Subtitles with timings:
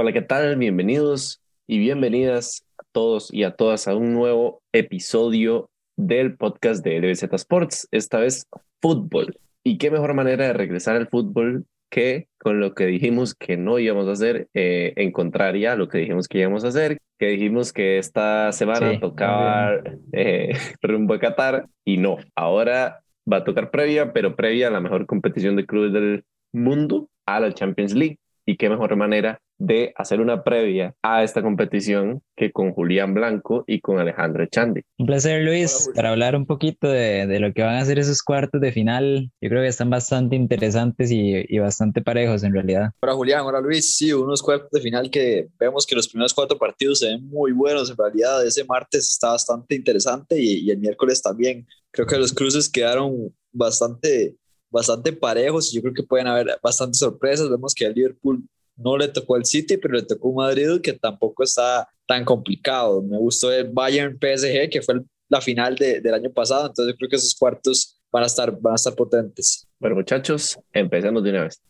[0.00, 0.54] Hola, ¿qué tal?
[0.54, 7.00] Bienvenidos y bienvenidas a todos y a todas a un nuevo episodio del podcast de
[7.00, 8.46] LBZ Sports, esta vez
[8.80, 9.36] fútbol.
[9.64, 13.80] Y qué mejor manera de regresar al fútbol que con lo que dijimos que no
[13.80, 17.26] íbamos a hacer, eh, en contraria a lo que dijimos que íbamos a hacer, que
[17.30, 23.72] dijimos que esta semana tocaba eh, rumbo a Qatar y no, ahora va a tocar
[23.72, 28.20] previa, pero previa a la mejor competición de clubes del mundo, a la Champions League.
[28.46, 33.64] Y qué mejor manera de hacer una previa a esta competición que con Julián Blanco
[33.66, 34.82] y con Alejandro Chandi.
[34.98, 38.22] Un placer, Luis, para hablar un poquito de, de, lo que van a ser esos
[38.22, 39.30] cuartos de final.
[39.40, 42.90] Yo creo que están bastante interesantes y, y, bastante parejos en realidad.
[43.00, 43.44] Hola, Julián.
[43.44, 43.96] Hola, Luis.
[43.96, 47.52] Sí, unos cuartos de final que vemos que los primeros cuatro partidos se ven muy
[47.52, 47.90] buenos.
[47.90, 51.66] En realidad, ese martes está bastante interesante y, y el miércoles también.
[51.90, 54.36] Creo que los cruces quedaron bastante
[54.70, 57.48] bastante parejos y yo creo que pueden haber bastantes sorpresas.
[57.48, 58.44] Vemos que el Liverpool
[58.78, 63.02] no le tocó el City, pero le tocó Madrid, que tampoco está tan complicado.
[63.02, 66.96] Me gustó el Bayern PSG, que fue la final de, del año pasado, entonces yo
[66.96, 69.68] creo que esos cuartos van a estar, van a estar potentes.
[69.78, 71.60] Bueno, muchachos, empecemos de una vez.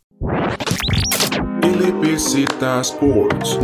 [2.81, 3.59] Sports.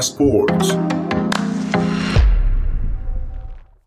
[0.00, 0.78] Sports.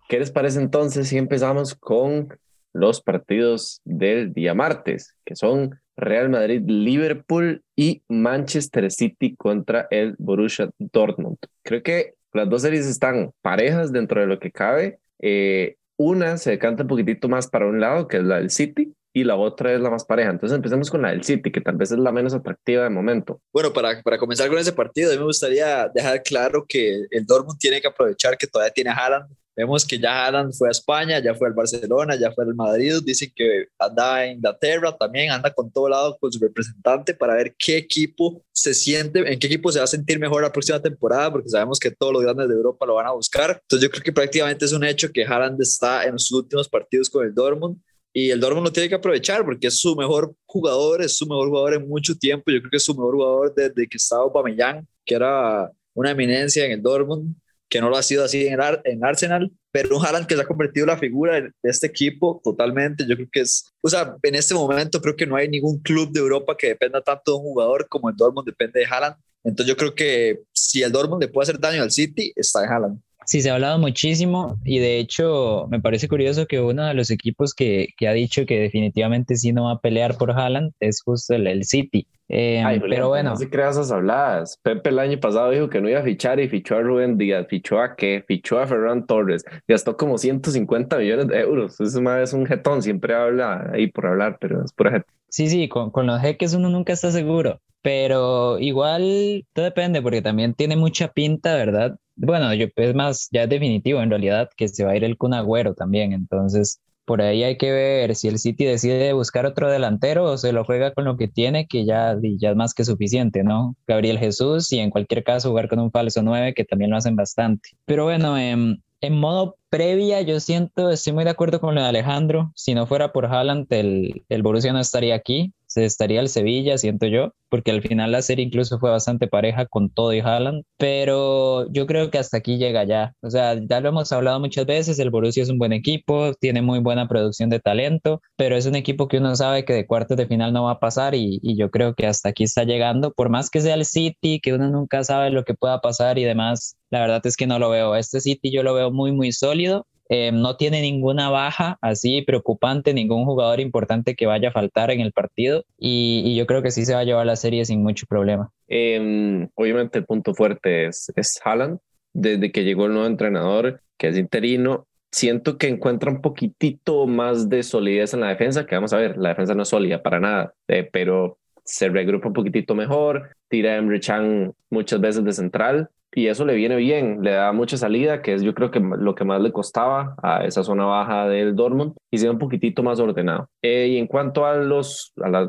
[0.08, 2.30] ¿Qué les parece entonces si empezamos con
[2.74, 10.16] los partidos del día martes, que son Real Madrid, Liverpool y Manchester City contra el
[10.18, 11.38] Borussia Dortmund.
[11.64, 15.00] Creo que las dos series están parejas dentro de lo que cabe.
[15.20, 18.94] Eh, una se decanta un poquitito más para un lado, que es la del City,
[19.14, 20.32] y la otra es la más pareja.
[20.32, 23.40] Entonces empecemos con la del City, que tal vez es la menos atractiva de momento.
[23.54, 27.26] Bueno, para, para comenzar con ese partido, a mí me gustaría dejar claro que el
[27.26, 30.72] Dortmund tiene que aprovechar que todavía tiene a Haaland Vemos que ya Alan fue a
[30.72, 32.96] España, ya fue al Barcelona, ya fue al Madrid.
[33.04, 37.56] Dicen que anda en Inglaterra también, anda con todo lado con su representante para ver
[37.58, 41.32] qué equipo se siente, en qué equipo se va a sentir mejor la próxima temporada,
[41.32, 43.62] porque sabemos que todos los grandes de Europa lo van a buscar.
[43.62, 47.10] Entonces yo creo que prácticamente es un hecho que Haaland está en sus últimos partidos
[47.10, 47.78] con el Dortmund
[48.12, 51.50] y el Dortmund lo tiene que aprovechar porque es su mejor jugador, es su mejor
[51.50, 52.52] jugador en mucho tiempo.
[52.52, 56.66] Yo creo que es su mejor jugador desde que estaba Aubameyang, que era una eminencia
[56.66, 57.36] en el Dortmund
[57.76, 60.48] que no lo ha sido así en, en Arsenal, pero un Haaland que se ha
[60.48, 63.06] convertido en la figura de este equipo totalmente.
[63.06, 66.10] Yo creo que es, o sea, en este momento creo que no hay ningún club
[66.14, 69.18] de Europa que dependa tanto de un jugador como el Dortmund depende de Haaland.
[69.44, 72.72] Entonces yo creo que si el Dortmund le puede hacer daño al City, está en
[72.72, 73.02] Haaland.
[73.26, 77.12] Sí, se ha hablado muchísimo y de hecho me parece curioso que uno de los
[77.12, 81.02] equipos que, que ha dicho que definitivamente sí no va a pelear por Haaland es
[81.02, 82.08] justo el, el City.
[82.28, 83.32] Eh, pero bueno.
[83.32, 84.60] No se creas esas habladas.
[84.64, 87.46] Pepe el año pasado dijo que no iba a fichar y fichó a Rubén Díaz,
[87.48, 91.80] fichó a qué, fichó a Ferran Torres, gastó como 150 millones de euros.
[91.80, 95.08] Eso es un jetón, siempre habla ahí por hablar, pero es pura gente.
[95.30, 100.22] Sí, sí, con, con los jeques uno nunca está seguro, pero igual todo depende porque
[100.22, 101.98] también tiene mucha pinta, ¿verdad?
[102.16, 105.18] Bueno, yo, es más, ya es definitivo en realidad que se va a ir el
[105.18, 109.70] Kun Agüero también, entonces por ahí hay que ver si el City decide buscar otro
[109.70, 112.84] delantero o se lo juega con lo que tiene, que ya, ya es más que
[112.84, 113.76] suficiente, ¿no?
[113.88, 117.16] Gabriel Jesús y en cualquier caso jugar con un falso 9, que también lo hacen
[117.16, 117.70] bastante.
[117.86, 121.88] Pero bueno, en, en modo previa, yo siento, estoy muy de acuerdo con lo de
[121.88, 122.52] Alejandro.
[122.56, 127.08] Si no fuera por Haaland, el, el Borussia no estaría aquí estaría el Sevilla, siento
[127.08, 131.72] yo, porque al final la serie incluso fue bastante pareja con todo y Haaland, pero
[131.72, 133.14] yo creo que hasta aquí llega ya.
[133.22, 136.62] O sea, ya lo hemos hablado muchas veces, el Borussia es un buen equipo, tiene
[136.62, 140.18] muy buena producción de talento, pero es un equipo que uno sabe que de cuartos
[140.18, 143.12] de final no va a pasar y, y yo creo que hasta aquí está llegando,
[143.12, 146.24] por más que sea el City, que uno nunca sabe lo que pueda pasar y
[146.24, 147.96] demás, la verdad es que no lo veo.
[147.96, 152.94] Este City yo lo veo muy, muy sólido eh, no tiene ninguna baja así preocupante,
[152.94, 156.72] ningún jugador importante que vaya a faltar en el partido y, y yo creo que
[156.72, 158.52] sí se va a llevar la serie sin mucho problema.
[158.68, 161.80] Eh, obviamente el punto fuerte es, es Haaland,
[162.14, 167.50] desde que llegó el nuevo entrenador, que es interino, siento que encuentra un poquitito más
[167.50, 170.20] de solidez en la defensa, que vamos a ver, la defensa no es sólida para
[170.20, 175.34] nada, eh, pero se regrupa un poquitito mejor, tira a Emre Chan muchas veces de
[175.34, 178.80] central y eso le viene bien, le da mucha salida, que es yo creo que
[178.80, 182.82] lo que más le costaba a esa zona baja del Dortmund y sea un poquitito
[182.84, 183.50] más ordenado.
[183.62, 185.48] Eh, y en cuanto a, los, a,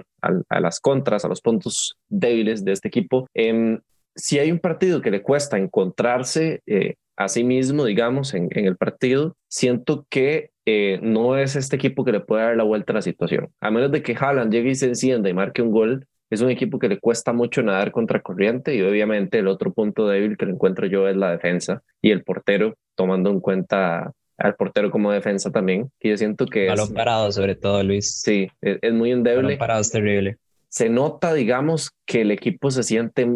[0.49, 3.79] a, las contras, a los puntos débiles de este equipo, eh,
[4.17, 8.67] si hay un partido que le cuesta encontrarse eh, a sí mismo, digamos, en, en
[8.67, 12.93] el partido, siento que eh, no es este equipo que le puede dar la vuelta
[12.93, 13.51] a la situación.
[13.61, 16.51] A menos de que Haaland llegue y se encienda y marque un gol, es un
[16.51, 20.47] equipo que le cuesta mucho nadar contra corriente y obviamente el otro punto débil que
[20.47, 25.13] le encuentro yo es la defensa y el portero, tomando en cuenta al portero como
[25.13, 26.93] defensa también, que yo siento que Balón es...
[26.93, 28.21] parado sobre todo, Luis.
[28.21, 29.43] Sí, es, es muy endeble.
[29.43, 30.37] Balón parado es terrible.
[30.69, 33.27] se nota, digamos, que el equipo se siente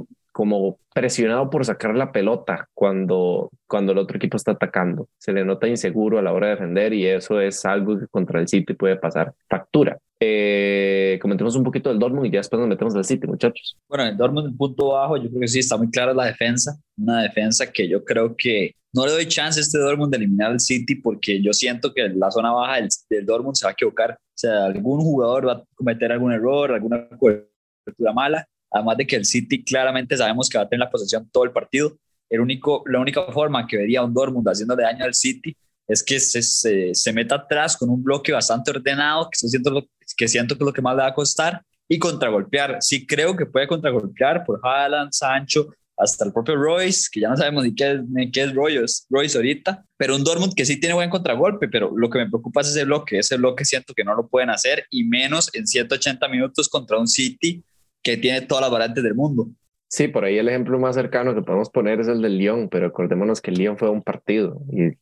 [0.40, 5.06] como presionado por sacar la pelota cuando, cuando el otro equipo está atacando.
[5.18, 8.40] Se le nota inseguro a la hora de defender y eso es algo que contra
[8.40, 9.98] el City puede pasar factura.
[10.18, 13.76] Eh, comentemos un poquito del Dortmund y ya después nos metemos al City, muchachos.
[13.86, 16.80] Bueno, el Dortmund en punto bajo, yo creo que sí, está muy clara la defensa.
[16.96, 20.52] Una defensa que yo creo que no le doy chance a este Dortmund de eliminar
[20.52, 23.74] al City porque yo siento que la zona baja del, del Dortmund se va a
[23.74, 24.12] equivocar.
[24.12, 29.16] O sea, algún jugador va a cometer algún error, alguna cobertura mala Además de que
[29.16, 31.98] el City claramente sabemos que va a tener la posesión todo el partido.
[32.28, 35.56] El único, la única forma que vería un Dortmund haciéndole daño al City
[35.88, 39.86] es que se, se, se meta atrás con un bloque bastante ordenado, que siento, lo,
[40.16, 42.78] que siento que es lo que más le va a costar, y contragolpear.
[42.80, 45.68] Sí creo que puede contragolpear por Haaland, Sancho,
[46.00, 49.36] hasta el propio Royce, que ya no sabemos ni qué, ni qué es Royce, Royce
[49.36, 52.68] ahorita, pero un Dortmund que sí tiene buen contragolpe, pero lo que me preocupa es
[52.68, 56.68] ese bloque, ese bloque siento que no lo pueden hacer, y menos en 180 minutos
[56.68, 57.62] contra un City
[58.02, 59.48] que tiene todas las variantes del mundo.
[59.88, 62.86] Sí, por ahí el ejemplo más cercano que podemos poner es el del Lyon, pero
[62.86, 64.96] acordémonos que el Lyon fue un partido y,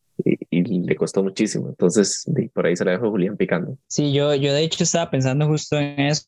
[0.51, 1.69] y, le costó muchísimo.
[1.69, 2.25] Entonces,
[2.55, 3.77] por ahí se la dejó Julián picando.
[3.87, 6.27] Sí, yo, yo de hecho estaba pensando justo en eso,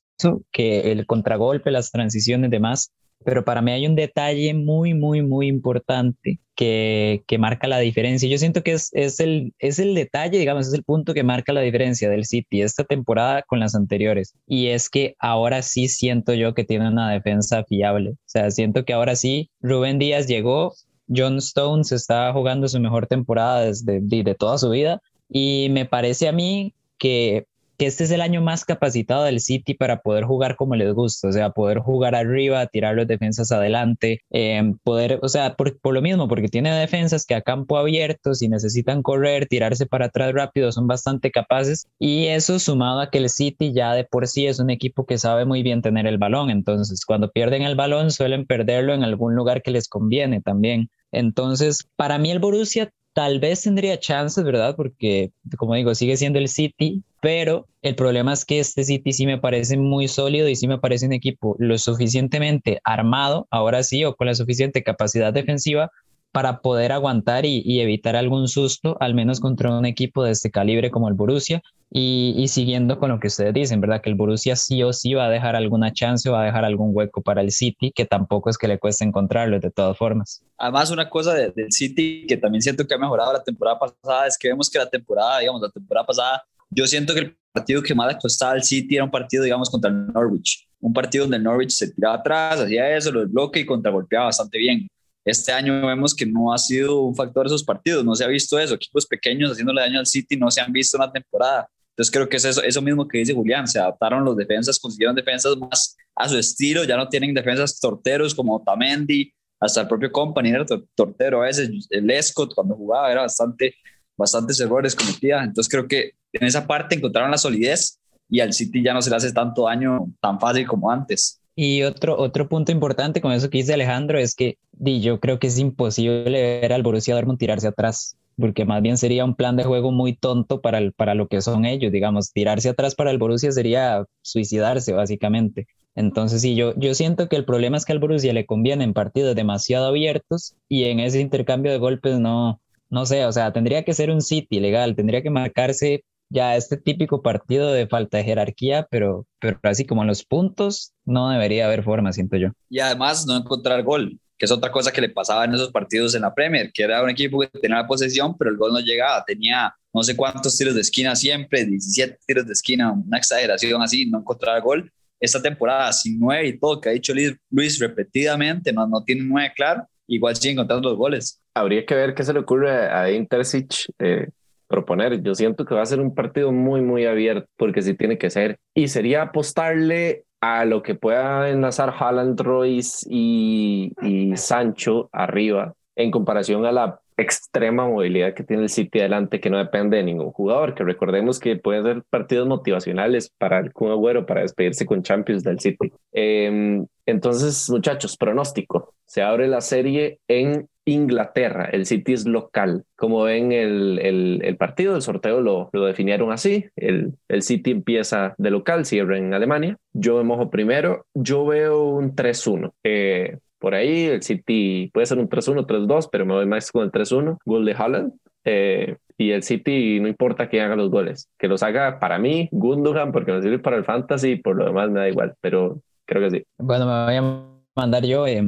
[0.53, 2.93] que el contragolpe, las transiciones y demás,
[3.25, 8.29] pero para mí hay un detalle muy, muy, muy importante que, que marca la diferencia.
[8.29, 11.53] Yo siento que es, es, el, es el detalle, digamos, es el punto que marca
[11.53, 14.35] la diferencia del City esta temporada con las anteriores.
[14.47, 18.11] Y es que ahora sí siento yo que tiene una defensa fiable.
[18.11, 20.75] O sea, siento que ahora sí, Rubén Díaz llegó,
[21.15, 25.01] John Stones está jugando su mejor temporada desde de toda su vida.
[25.29, 27.47] Y me parece a mí que
[27.81, 31.29] que este es el año más capacitado del City para poder jugar como les gusta,
[31.29, 36.03] o sea, poder jugar arriba, tirar los defensas adelante, em, poder, o sea, por, lo
[36.03, 40.73] mismo, porque tiene defensas que a campo abierto, si necesitan correr, tirarse para atrás rápido,
[40.73, 44.61] son bastante capaces y eso sumado a que el City ya de por sí es
[44.61, 48.45] un equipo que sabe muy bien tener el balón, entonces cuando pierden el balón suelen
[48.45, 50.91] perderlo en algún lugar que les conviene también.
[51.13, 54.77] Entonces, para mí el Borussia tal vez tendría chances, ¿verdad?
[54.77, 59.27] Porque, como digo, sigue siendo el City, pero el problema es que este City sí
[59.27, 64.05] me parece muy sólido y sí me parece un equipo lo suficientemente armado, ahora sí,
[64.05, 65.91] o con la suficiente capacidad defensiva
[66.33, 70.91] para poder aguantar y, evitar algún susto, al menos contra un equipo de este calibre
[70.91, 71.63] como el Borussia.
[71.93, 74.01] Y, siguiendo con lo que ustedes dicen, ¿verdad?
[74.01, 76.65] Que el Borussia sí o sí va a dejar alguna chance o va a dejar
[76.65, 80.45] algún hueco para el City, que tampoco es que le cueste encontrarlo de todas formas.
[80.57, 84.39] Además, una cosa del City que también siento que ha mejorado la temporada pasada es
[84.39, 87.95] que vemos que la temporada, digamos, la temporada pasada, yo siento que el partido que
[87.95, 90.69] más le costaba al City era un partido, digamos, contra el Norwich.
[90.79, 94.59] Un partido donde el Norwich se tiraba atrás, hacía eso, lo desbloque y contragolpeaba bastante
[94.59, 94.89] bien
[95.25, 98.59] este año vemos que no ha sido un factor esos partidos, no se ha visto
[98.59, 101.69] eso, equipos pequeños haciéndole daño al City no se han visto en la temporada.
[101.91, 105.15] Entonces creo que es eso, eso mismo que dice Julián, se adaptaron los defensas, consiguieron
[105.15, 110.11] defensas más a su estilo, ya no tienen defensas torteros como Tamendi, hasta el propio
[110.11, 110.65] Company era
[110.95, 113.75] tortero a veces, el Escott cuando jugaba era bastante,
[114.17, 118.01] bastantes errores cometía, entonces creo que en esa parte encontraron la solidez
[118.31, 121.40] y al City ya no se le hace tanto daño tan fácil como antes.
[121.63, 125.39] Y otro, otro punto importante con eso que dice Alejandro es que di, yo creo
[125.39, 129.57] que es imposible ver al Borussia Dortmund tirarse atrás, porque más bien sería un plan
[129.57, 133.19] de juego muy tonto para, para lo que son ellos, digamos, tirarse atrás para el
[133.19, 135.67] Borussia sería suicidarse básicamente.
[135.95, 138.95] Entonces, sí, yo, yo siento que el problema es que al Borussia le conviene en
[138.95, 142.59] partidos demasiado abiertos y en ese intercambio de golpes no,
[142.89, 146.77] no sé, o sea, tendría que ser un City legal, tendría que marcarse ya este
[146.77, 151.67] típico partido de falta de jerarquía, pero, pero así como en los puntos, no debería
[151.67, 152.49] haber forma, siento yo.
[152.71, 156.15] Y además no encontrar gol, que es otra cosa que le pasaba en esos partidos
[156.15, 158.81] en la Premier, que era un equipo que tenía la posesión, pero el gol no
[158.81, 163.83] llegaba, tenía no sé cuántos tiros de esquina siempre, 17 tiros de esquina, una exageración
[163.83, 164.91] así, no encontrar gol.
[165.19, 167.13] Esta temporada sin nueve y todo que ha dicho
[167.51, 171.43] Luis repetidamente, no, no tiene nueve claro, igual sigue encontrando los goles.
[171.53, 174.29] Habría que ver qué se le ocurre a Intercic eh,
[174.71, 175.23] proponer.
[175.23, 178.31] Yo siento que va a ser un partido muy, muy abierto, porque sí tiene que
[178.31, 178.59] ser.
[178.75, 186.11] Y sería apostarle a lo que pueda enlazar Haaland, Royce y, y Sancho arriba, en
[186.11, 190.31] comparación a la extrema movilidad que tiene el City adelante, que no depende de ningún
[190.31, 195.03] jugador, que recordemos que pueden ser partidos motivacionales para el Kun Agüero para despedirse con
[195.03, 195.93] Champions del City.
[196.13, 198.95] Em, entonces, muchachos, pronóstico.
[199.05, 201.69] Se abre la serie en Inglaterra.
[201.73, 202.85] El City es local.
[202.97, 203.99] Como ven el,
[204.43, 206.67] el, partido, el sorteo lo, lo definieron así.
[206.77, 209.77] El, el, City empieza de local, cierra en Alemania.
[209.93, 211.07] Yo me mojo primero.
[211.15, 212.73] Yo veo un 3-1.
[212.85, 216.83] Eh, por ahí el City puede ser un 3-1, 3-2, pero me voy más con
[216.83, 217.39] el 3-1.
[217.45, 218.13] Gol de Holland.
[218.45, 222.49] Eh, y el City no importa quién haga los goles, que los haga para mí
[222.53, 226.23] Gundogan porque no sirve para el fantasy, por lo demás me da igual, pero creo
[226.23, 226.45] que sí.
[226.57, 227.45] Bueno, me voy a
[227.77, 228.43] mandar yo pues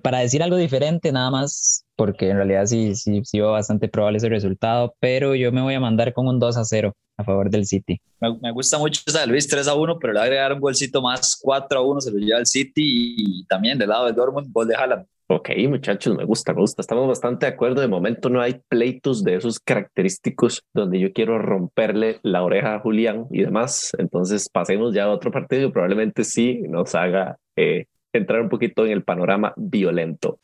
[0.00, 4.18] para decir algo diferente, nada más, porque en realidad sí, sí, sí veo bastante probable
[4.18, 7.50] ese resultado, pero yo me voy a mandar con un 2 a 0 a favor
[7.50, 8.00] del City.
[8.20, 10.52] Me, me gusta mucho esa de Luis 3 a 1, pero le va a agregar
[10.52, 12.82] un golcito más 4 a 1, se lo lleva el City
[13.16, 15.06] y también del lado de Dortmund, gol de Haaland.
[15.34, 16.82] Ok, muchachos, me gusta, me gusta.
[16.82, 17.80] Estamos bastante de acuerdo.
[17.80, 22.80] De momento no hay pleitos de esos característicos donde yo quiero romperle la oreja a
[22.80, 23.92] Julián y demás.
[23.96, 28.84] Entonces pasemos ya a otro partido y probablemente sí nos haga eh, entrar un poquito
[28.84, 30.38] en el panorama violento.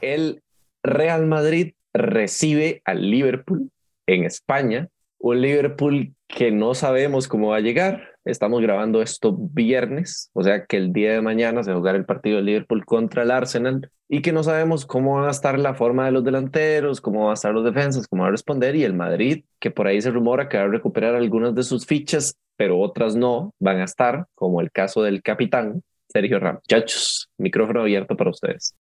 [0.00, 0.42] El
[0.82, 3.70] Real Madrid recibe al Liverpool
[4.06, 4.88] en España,
[5.18, 8.08] un Liverpool que no sabemos cómo va a llegar.
[8.24, 11.96] Estamos grabando esto viernes, o sea que el día de mañana se va a jugar
[11.96, 15.58] el partido de Liverpool contra el Arsenal y que no sabemos cómo va a estar
[15.58, 18.76] la forma de los delanteros, cómo van a estar los defensas, cómo va a responder
[18.76, 21.86] y el Madrid, que por ahí se rumora que va a recuperar algunas de sus
[21.86, 26.60] fichas, pero otras no van a estar, como el caso del capitán Sergio Ramos.
[26.68, 28.74] Muchachos, micrófono abierto para ustedes.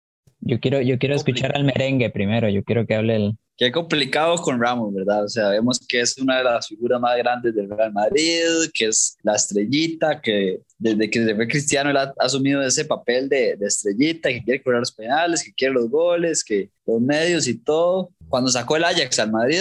[0.41, 3.33] Yo quiero, yo quiero escuchar al merengue primero, yo quiero que hable el...
[3.55, 5.25] Qué complicado con Ramos, ¿verdad?
[5.25, 8.87] O sea, vemos que es una de las figuras más grandes del Real Madrid, que
[8.87, 13.57] es la estrellita, que desde que se fue Cristiano él ha asumido ese papel de,
[13.57, 17.59] de estrellita, que quiere cobrar los penales, que quiere los goles, que los medios y
[17.59, 18.09] todo.
[18.31, 19.61] Cuando sacó el Ajax al Madrid,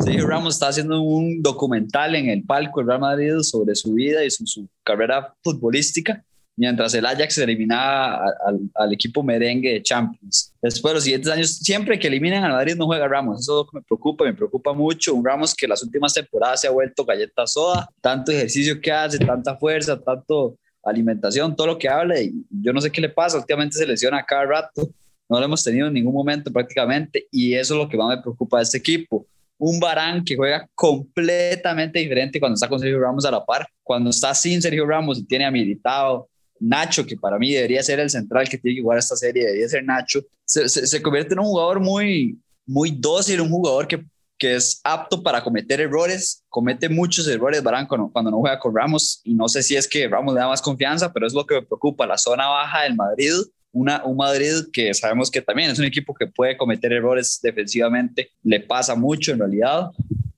[0.00, 4.24] Sergio Ramos está haciendo un documental en el palco del Real Madrid sobre su vida
[4.24, 6.24] y su, su carrera futbolística
[6.56, 10.52] mientras el Ajax eliminaba al, al, equipo merengue de Champions.
[10.62, 13.40] Después de los siguientes años, siempre que eliminan al Madrid no juega Ramos.
[13.40, 15.14] Eso es lo que me preocupa, me preocupa mucho.
[15.14, 19.18] Un Ramos que las últimas temporadas se ha vuelto galleta soda, tanto ejercicio que hace,
[19.18, 22.20] tanta fuerza, tanto alimentación, todo lo que habla.
[22.20, 24.88] Y yo no sé qué le pasa, últimamente se lesiona cada rato.
[25.28, 28.22] No lo hemos tenido en ningún momento prácticamente y eso es lo que más me
[28.22, 29.26] preocupa de este equipo
[29.58, 33.66] un Barán que juega completamente diferente cuando está con Sergio Ramos a la par.
[33.82, 36.28] Cuando está sin Sergio Ramos y tiene a Militao,
[36.60, 39.68] Nacho, que para mí debería ser el central que tiene que jugar esta serie, debería
[39.68, 44.02] ser Nacho, se, se, convierte en un jugador muy, muy dócil, un jugador que,
[44.38, 48.74] que, es apto para cometer errores, comete muchos errores Barán cuando, cuando no juega con
[48.74, 51.44] Ramos y no sé si es que Ramos le da más confianza, pero es lo
[51.44, 53.32] que me preocupa, la zona baja del Madrid,
[53.74, 58.30] una, un Madrid que sabemos que también es un equipo que puede cometer errores defensivamente,
[58.42, 59.90] le pasa mucho en realidad,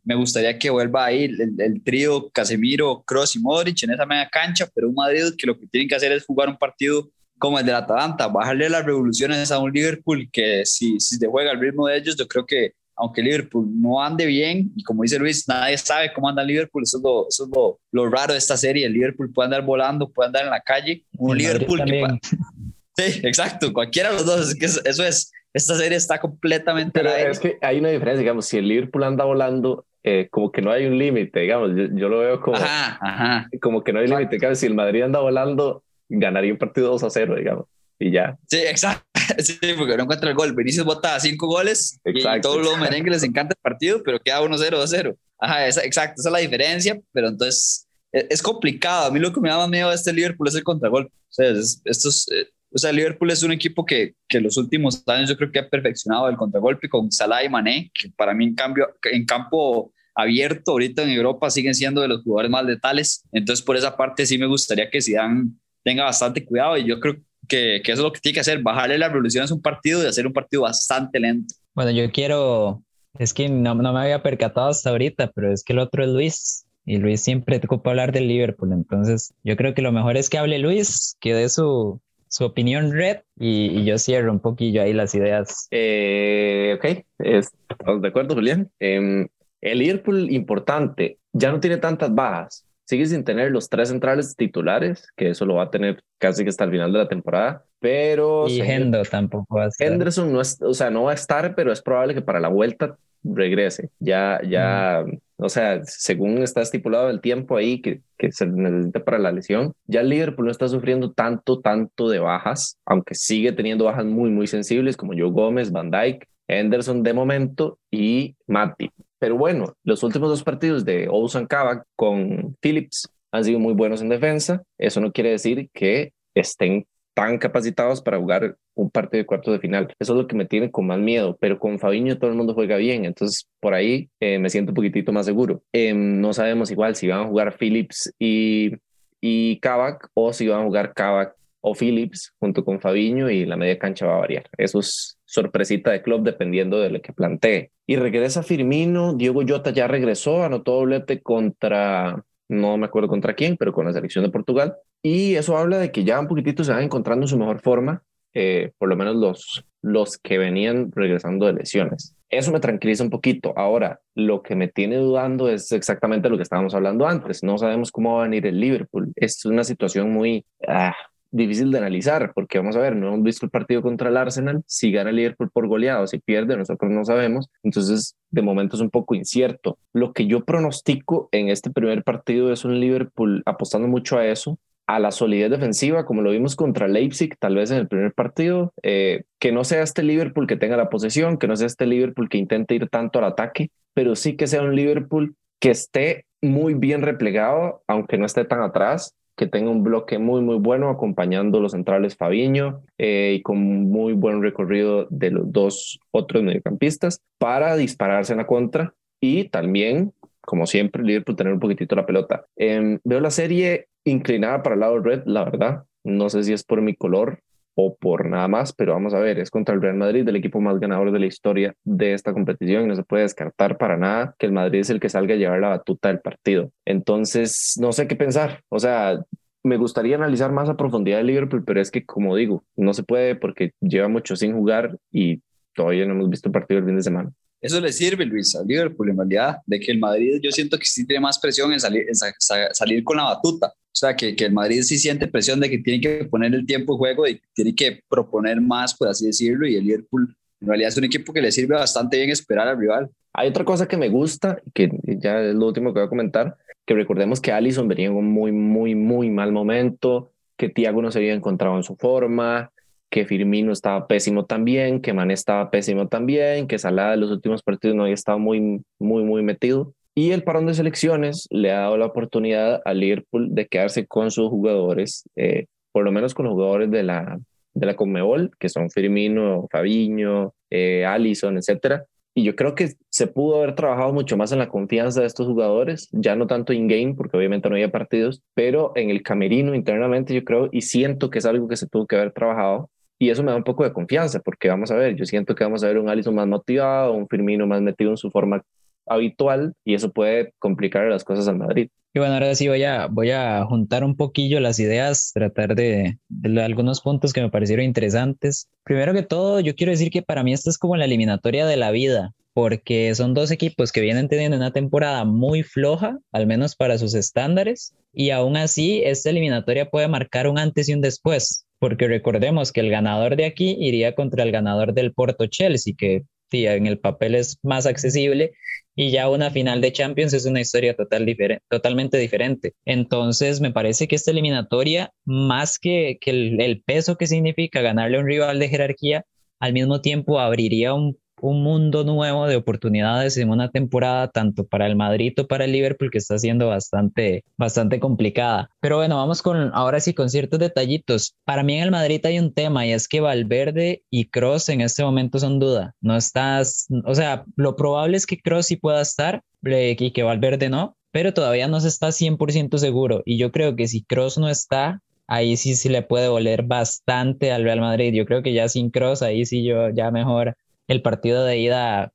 [0.05, 4.29] me gustaría que vuelva ahí el, el, trío Casemiro, Cross y Modric en esa media
[4.31, 7.59] cancha, pero un Madrid que lo que tienen que hacer es jugar un partido como
[7.59, 11.61] el del Atalanta, bajarle las revoluciones a un Liverpool que si, si se juega al
[11.61, 15.47] ritmo de ellos, yo creo que aunque Liverpool no ande bien, y como dice Luis,
[15.47, 18.57] nadie sabe cómo anda Liverpool, eso es lo, eso es lo, lo raro de esta
[18.57, 22.07] serie, el Liverpool puede andar volando, puede andar en la calle, un el Liverpool que...
[22.97, 26.93] Sí, exacto, cualquiera de los dos, es que eso es, esta serie está completamente...
[26.93, 30.63] Pero es que hay una diferencia, digamos, si el Liverpool anda volando, eh, como que
[30.63, 33.51] no hay un límite, digamos, yo, yo, lo veo como, ajá, ajá.
[33.61, 37.11] como que no hay límite, si el Madrid anda volando, ganaría un partido 2 a
[37.11, 37.67] 0, digamos,
[37.99, 38.39] y ya.
[38.47, 39.05] Sí, exacto,
[39.39, 42.39] sí, porque no encuentra el gol, Vinicius bota 5 goles, exacto.
[42.39, 45.17] y todos los merengues les encanta el partido, pero queda 1-0, 2-0.
[45.39, 49.33] Ajá, esa, exacto, esa es la diferencia, pero entonces es, es, complicado, a mí lo
[49.35, 52.27] que me da más miedo de este Liverpool es el contragolpe, o sea, es, estos...
[52.31, 55.61] Eh, o sea, Liverpool es un equipo que, que los últimos años yo creo que
[55.61, 59.95] ha perfeccionado el contragolpe con Salah y Mané, que para mí en, cambio, en campo
[60.15, 63.25] abierto ahorita en Europa siguen siendo de los jugadores más letales.
[63.33, 65.53] Entonces, por esa parte sí me gustaría que Zidane
[65.83, 67.17] tenga bastante cuidado y yo creo
[67.49, 70.05] que, que eso es lo que tiene que hacer, bajarle las revoluciones a un partido
[70.05, 71.55] y hacer un partido bastante lento.
[71.75, 72.83] Bueno, yo quiero,
[73.19, 76.11] es que no, no me había percatado hasta ahorita, pero es que el otro es
[76.11, 80.19] Luis y Luis siempre te ocupa hablar del Liverpool, entonces yo creo que lo mejor
[80.19, 82.01] es que hable Luis, que dé su,
[82.37, 85.69] su opinión red y, y, yo cierro un poquillo ahí las ideas.
[85.71, 88.71] Eh, ok, estamos de acuerdo, Julián.
[88.79, 89.27] Eh,
[89.63, 95.09] el Liverpool importante, ya no tiene tantas bajas, sigue sin tener los tres centrales titulares,
[95.17, 98.47] que eso lo va a tener casi que hasta el final de la temporada, pero...
[98.49, 99.87] Y Hendo tampoco va a estar.
[99.87, 102.49] Henderson no es, o sea, no va a estar, pero es probable que para la
[102.49, 103.89] vuelta regrese.
[103.99, 105.19] Ya, ya, mm.
[105.39, 108.01] O sea, según está estipulado el tiempo ahí que,
[108.31, 112.79] se necesita para la lesión, ya el Liverpool no está sufriendo tanto, tanto de bajas,
[112.87, 117.79] aunque sigue teniendo bajas muy, muy sensibles como Joe Gómez, Van Dyke, Henderson de momento
[117.91, 118.91] y Mati.
[119.19, 124.01] Pero bueno, los últimos dos partidos de Olsen Kavak con Phillips han sido muy buenos
[124.01, 124.63] en defensa.
[124.79, 129.59] Eso no quiere decir que estén tan capacitados para jugar un partido de cuarto de
[129.59, 129.89] final.
[129.99, 132.53] Eso es lo que me tiene con más miedo, pero con Fabiño todo el mundo
[132.53, 135.63] juega bien, entonces por ahí eh, me siento un poquitito más seguro.
[135.73, 138.73] Eh, no sabemos igual si van a jugar Phillips y,
[139.19, 143.57] y Kavak o si van a jugar Kavak o Phillips junto con Fabiño y la
[143.57, 144.45] media cancha va a variar.
[144.59, 147.71] Eso es sorpresita de club dependiendo de lo que plantee.
[147.87, 153.57] Y regresa Firmino, Diego Jota ya regresó, anotó doblete contra no me acuerdo contra quién,
[153.57, 154.77] pero con la selección de Portugal.
[155.03, 158.03] Y eso habla de que ya un poquitito se van encontrando su mejor forma,
[158.35, 162.15] eh, por lo menos los, los que venían regresando de lesiones.
[162.29, 163.53] Eso me tranquiliza un poquito.
[163.57, 167.43] Ahora, lo que me tiene dudando es exactamente lo que estábamos hablando antes.
[167.45, 169.13] No sabemos cómo va a venir el Liverpool.
[169.15, 170.95] Es una situación muy ah,
[171.31, 174.63] difícil de analizar, porque vamos a ver, no hemos visto el partido contra el Arsenal.
[174.67, 177.49] Si gana el Liverpool por goleado, si pierde, nosotros no sabemos.
[177.63, 179.79] Entonces, de momento es un poco incierto.
[179.93, 184.59] Lo que yo pronostico en este primer partido es un Liverpool apostando mucho a eso,
[184.87, 188.73] a la solidez defensiva, como lo vimos contra Leipzig, tal vez en el primer partido,
[188.83, 192.29] eh, que no sea este Liverpool que tenga la posesión, que no sea este Liverpool
[192.29, 196.75] que intente ir tanto al ataque, pero sí que sea un Liverpool que esté muy
[196.75, 201.61] bien replegado, aunque no esté tan atrás, que tenga un bloque muy, muy bueno acompañando
[201.61, 207.77] los centrales Fabiño eh, y con muy buen recorrido de los dos otros mediocampistas para
[207.77, 212.47] dispararse en la contra y también, como siempre, Liverpool tener un poquitito la pelota.
[212.57, 215.85] Em, veo la serie inclinada para el lado red, la verdad.
[216.05, 217.41] No sé si es por mi color
[217.79, 220.61] o por nada más, pero vamos a ver, es contra el Real Madrid, el equipo
[220.61, 224.35] más ganador de la historia de esta competición y no se puede descartar para nada
[224.39, 226.71] que el Madrid es el que salga a llevar la batuta del partido.
[226.87, 228.63] Entonces, no sé qué pensar.
[228.71, 229.21] O sea,
[229.63, 233.03] me gustaría analizar más a profundidad el Liverpool, pero es que, como digo, no se
[233.03, 235.43] puede porque lleva mucho sin jugar y
[235.75, 237.33] todavía no hemos visto el partido el fin de semana.
[237.61, 240.85] Eso le sirve, Luis, al Liverpool, en realidad, de que el Madrid yo siento que
[240.85, 243.69] sí tiene más presión en salir, con la batuta.
[243.69, 246.67] O sea, que, que, el Madrid sí siente presión de que tiene que poner el
[246.67, 250.69] tiempo de juego y tiene que proponer más, por así decirlo, y el Liverpool en
[250.69, 253.11] realidad es un equipo que le sirve bastante bien esperar al rival.
[253.33, 256.57] Hay otra cosa que me gusta, que ya es lo último que voy a comentar,
[256.85, 261.11] que recordemos que Allison venía en un muy, muy, muy mal momento, que Thiago no
[261.11, 262.73] se había encontrado en su forma,
[263.11, 267.63] que Firmino estaba pésimo también, que Mané estaba pésimo también, que Salah en los últimos
[267.63, 269.95] partidos no había estado muy, muy, muy metido.
[270.15, 274.31] Y el parón de selecciones le ha dado la oportunidad a Liverpool de quedarse con
[274.31, 277.39] sus jugadores, eh, por lo menos con los jugadores de la,
[277.75, 282.07] de la Conmebol, que son Firmino, Fabiño, eh, Allison, etcétera.
[282.35, 285.47] Y yo creo que se pudo haber trabajado mucho más en la confianza de estos
[285.47, 290.35] jugadores, ya no tanto in-game, porque obviamente no había partidos, pero en el camerino internamente
[290.35, 292.91] yo creo y siento que es algo que se tuvo que haber trabajado.
[293.19, 295.65] Y eso me da un poco de confianza, porque vamos a ver, yo siento que
[295.65, 298.63] vamos a ver un Allison más motivado, un Firmino más metido en su forma
[299.07, 301.89] habitual y eso puede complicar las cosas al Madrid.
[302.13, 306.19] Y bueno, ahora sí voy a, voy a juntar un poquillo las ideas, tratar de,
[306.29, 308.69] de, algunos puntos que me parecieron interesantes.
[308.85, 311.77] Primero que todo, yo quiero decir que para mí esta es como la eliminatoria de
[311.77, 316.75] la vida, porque son dos equipos que vienen teniendo una temporada muy floja, al menos
[316.75, 321.66] para sus estándares, y aún así esta eliminatoria puede marcar un antes y un después,
[321.79, 326.25] porque recordemos que el ganador de aquí iría contra el ganador del Porto Chelsea, que
[326.53, 328.53] en el papel es más accesible
[328.95, 331.27] y ya una final de Champions es una historia total
[331.69, 332.75] totalmente diferente.
[332.85, 338.17] Entonces, me parece que esta eliminatoria, más que, que el, el, peso que significa ganarle
[338.17, 339.25] a un rival de jerarquía,
[339.61, 344.87] al mismo tiempo abriría un un mundo nuevo de oportunidades en una temporada tanto para
[344.87, 348.71] el Madrid o para el Liverpool que está siendo bastante, bastante complicada.
[348.81, 351.35] Pero bueno, vamos con ahora sí con ciertos detallitos.
[351.45, 354.81] Para mí en el Madrid hay un tema y es que Valverde y Cross en
[354.81, 355.95] este momento son duda.
[356.01, 360.23] No estás, o sea, lo probable es que Cross sí pueda estar eh, y que
[360.23, 363.23] Valverde no, pero todavía no se está 100% seguro.
[363.25, 367.53] Y yo creo que si Cross no está, ahí sí se le puede voler bastante
[367.53, 368.13] al Real Madrid.
[368.15, 370.57] Yo creo que ya sin Cross, ahí sí yo ya mejor
[370.89, 372.13] el partido de ida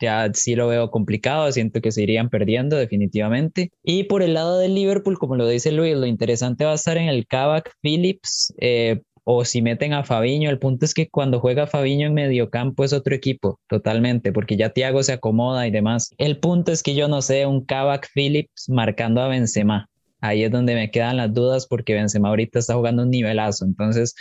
[0.00, 3.72] ya sí lo veo complicado, siento que se irían perdiendo definitivamente.
[3.82, 6.98] Y por el lado del Liverpool, como lo dice Luis, lo interesante va a estar
[6.98, 8.52] en el Kavak Phillips.
[8.58, 12.84] Eh, o si meten a Fabiño, el punto es que cuando juega Fabiño en mediocampo
[12.84, 16.10] es otro equipo, totalmente, porque ya Thiago se acomoda y demás.
[16.16, 19.88] El punto es que yo no sé, un Kavak Phillips marcando a Benzema.
[20.20, 23.64] Ahí es donde me quedan las dudas porque Benzema ahorita está jugando un nivelazo.
[23.64, 24.14] Entonces,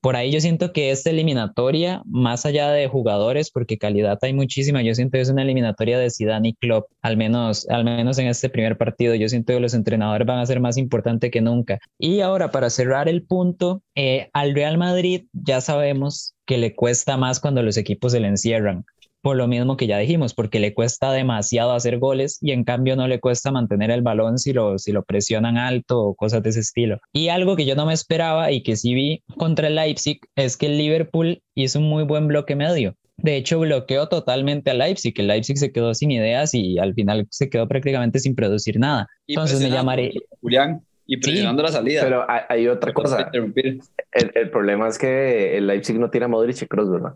[0.00, 4.82] por ahí yo siento que esta eliminatoria, más allá de jugadores, porque calidad hay muchísima,
[4.82, 8.28] yo siento que es una eliminatoria de Zidane y Klopp, al menos, al menos en
[8.28, 9.14] este primer partido.
[9.14, 11.78] Yo siento que los entrenadores van a ser más importantes que nunca.
[11.98, 17.16] Y ahora, para cerrar el punto, eh, al Real Madrid ya sabemos que le cuesta
[17.16, 18.84] más cuando los equipos se le encierran
[19.22, 22.96] por lo mismo que ya dijimos, porque le cuesta demasiado hacer goles y en cambio
[22.96, 26.50] no le cuesta mantener el balón si lo, si lo presionan alto o cosas de
[26.50, 26.98] ese estilo.
[27.12, 30.56] Y algo que yo no me esperaba y que sí vi contra el Leipzig es
[30.56, 32.94] que el Liverpool hizo un muy buen bloque medio.
[33.16, 35.12] De hecho, bloqueó totalmente al Leipzig.
[35.16, 39.08] El Leipzig se quedó sin ideas y al final se quedó prácticamente sin producir nada.
[39.26, 40.12] Entonces me llamaré.
[40.40, 42.02] Julián, y presionando la salida.
[42.04, 43.30] Pero hay, otra cosa.
[43.32, 43.80] El,
[44.12, 47.14] el, problema es que el Leipzig no tiene a Modric y Kroos, ¿verdad?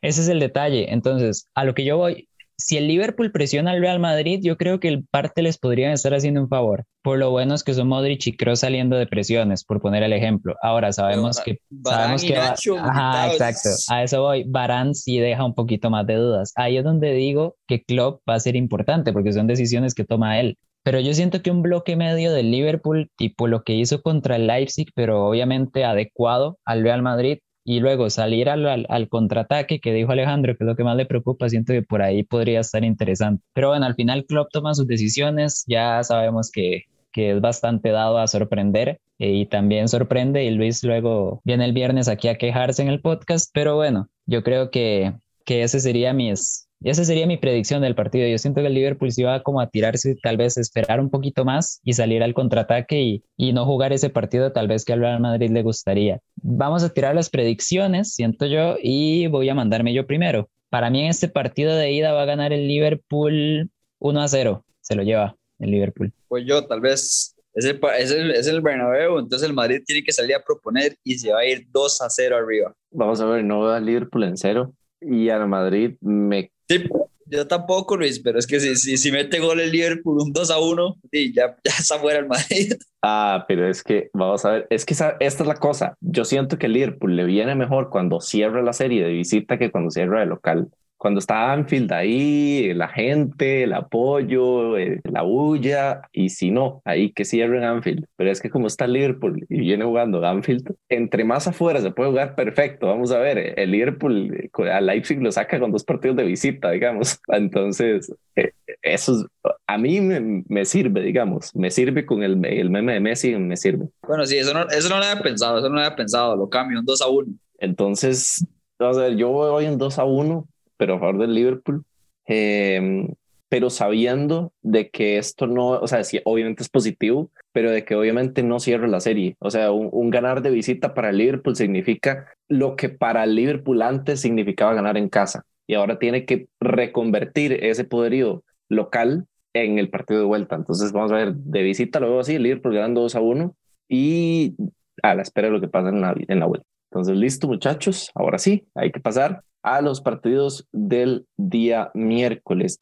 [0.00, 0.92] Ese es el detalle.
[0.92, 2.26] Entonces, a lo que yo voy,
[2.56, 6.14] si el Liverpool presiona al Real Madrid, yo creo que el parte les podrían estar
[6.14, 6.84] haciendo un favor.
[7.02, 10.14] Por lo bueno es que son Modric y Kroos saliendo de presiones, por poner el
[10.14, 10.56] ejemplo.
[10.62, 13.68] Ahora sabemos que sabemos que va- Nacho ajá, exacto.
[13.88, 14.44] A eso voy.
[14.46, 16.54] Barán sí deja un poquito más de dudas.
[16.56, 20.40] Ahí es donde digo que Klopp va a ser importante porque son decisiones que toma
[20.40, 20.56] él.
[20.84, 24.46] Pero yo siento que un bloque medio del Liverpool, tipo lo que hizo contra el
[24.46, 30.12] Leipzig, pero obviamente adecuado al Real Madrid, y luego salir al, al, contraataque que dijo
[30.12, 33.42] Alejandro, que es lo que más le preocupa, siento que por ahí podría estar interesante.
[33.54, 38.18] Pero bueno, al final Klopp toma sus decisiones, ya sabemos que, que es bastante dado
[38.18, 42.82] a sorprender eh, y también sorprende y Luis luego viene el viernes aquí a quejarse
[42.82, 45.14] en el podcast, pero bueno, yo creo que,
[45.46, 48.28] que ese sería mis, esa sería mi predicción del partido.
[48.28, 51.44] Yo siento que el Liverpool se iba como a tirarse, tal vez esperar un poquito
[51.44, 55.00] más y salir al contraataque y, y no jugar ese partido tal vez que al
[55.00, 56.20] Real Madrid le gustaría.
[56.36, 60.48] Vamos a tirar las predicciones, siento yo, y voy a mandarme yo primero.
[60.70, 64.64] Para mí en este partido de ida va a ganar el Liverpool 1 a 0.
[64.80, 66.12] Se lo lleva el Liverpool.
[66.28, 70.02] Pues yo, tal vez es el, es el, es el Bernabéu, entonces el Madrid tiene
[70.02, 72.74] que salir a proponer y se va a ir 2 a 0 arriba.
[72.90, 76.84] Vamos a ver, no veo al Liverpool en cero y al Madrid me Sí,
[77.26, 80.58] yo tampoco, Luis, pero es que si, si, mete gol el Liverpool un 2 a
[80.58, 82.74] 1, sí, ya, ya está fuera el Madrid.
[83.06, 85.94] Ah, pero es que, vamos a ver, es que esta es la cosa.
[86.00, 89.70] Yo siento que el Liverpool le viene mejor cuando cierra la serie de visita que
[89.70, 90.70] cuando cierra de local.
[91.04, 97.12] Cuando está Anfield ahí, la gente, el apoyo, eh, la bulla, y si no, ahí
[97.12, 98.06] que cierren Anfield.
[98.16, 102.08] Pero es que como está Liverpool y viene jugando Anfield, entre más afuera se puede
[102.08, 102.86] jugar perfecto.
[102.86, 106.70] Vamos a ver, el Liverpool eh, a Leipzig lo saca con dos partidos de visita,
[106.70, 107.20] digamos.
[107.28, 109.26] Entonces, eh, eso es-
[109.66, 113.56] a mí me, me sirve, digamos, me sirve con el, el meme de Messi, me
[113.58, 113.88] sirve.
[114.06, 116.48] Bueno, sí, eso no, eso no lo había pensado, eso no lo había pensado, lo
[116.48, 117.32] cambio, un 2 a 1.
[117.58, 118.46] Entonces,
[118.78, 121.84] vamos a ver, yo voy en 2 a 1, pero a favor del Liverpool,
[122.26, 123.06] eh,
[123.48, 127.94] pero sabiendo de que esto no, o sea, sí, obviamente es positivo, pero de que
[127.94, 129.36] obviamente no cierra la serie.
[129.38, 133.36] O sea, un, un ganar de visita para el Liverpool significa lo que para el
[133.36, 135.44] Liverpool antes significaba ganar en casa.
[135.66, 140.56] Y ahora tiene que reconvertir ese poderío local en el partido de vuelta.
[140.56, 143.56] Entonces, vamos a ver, de visita lo veo así, el Liverpool ganando 2 a 1
[143.88, 144.56] y
[145.02, 146.66] a la espera de lo que pasa en la, en la vuelta.
[146.90, 148.10] Entonces, listo, muchachos.
[148.14, 152.80] Ahora sí, hay que pasar a los partidos del día miércoles.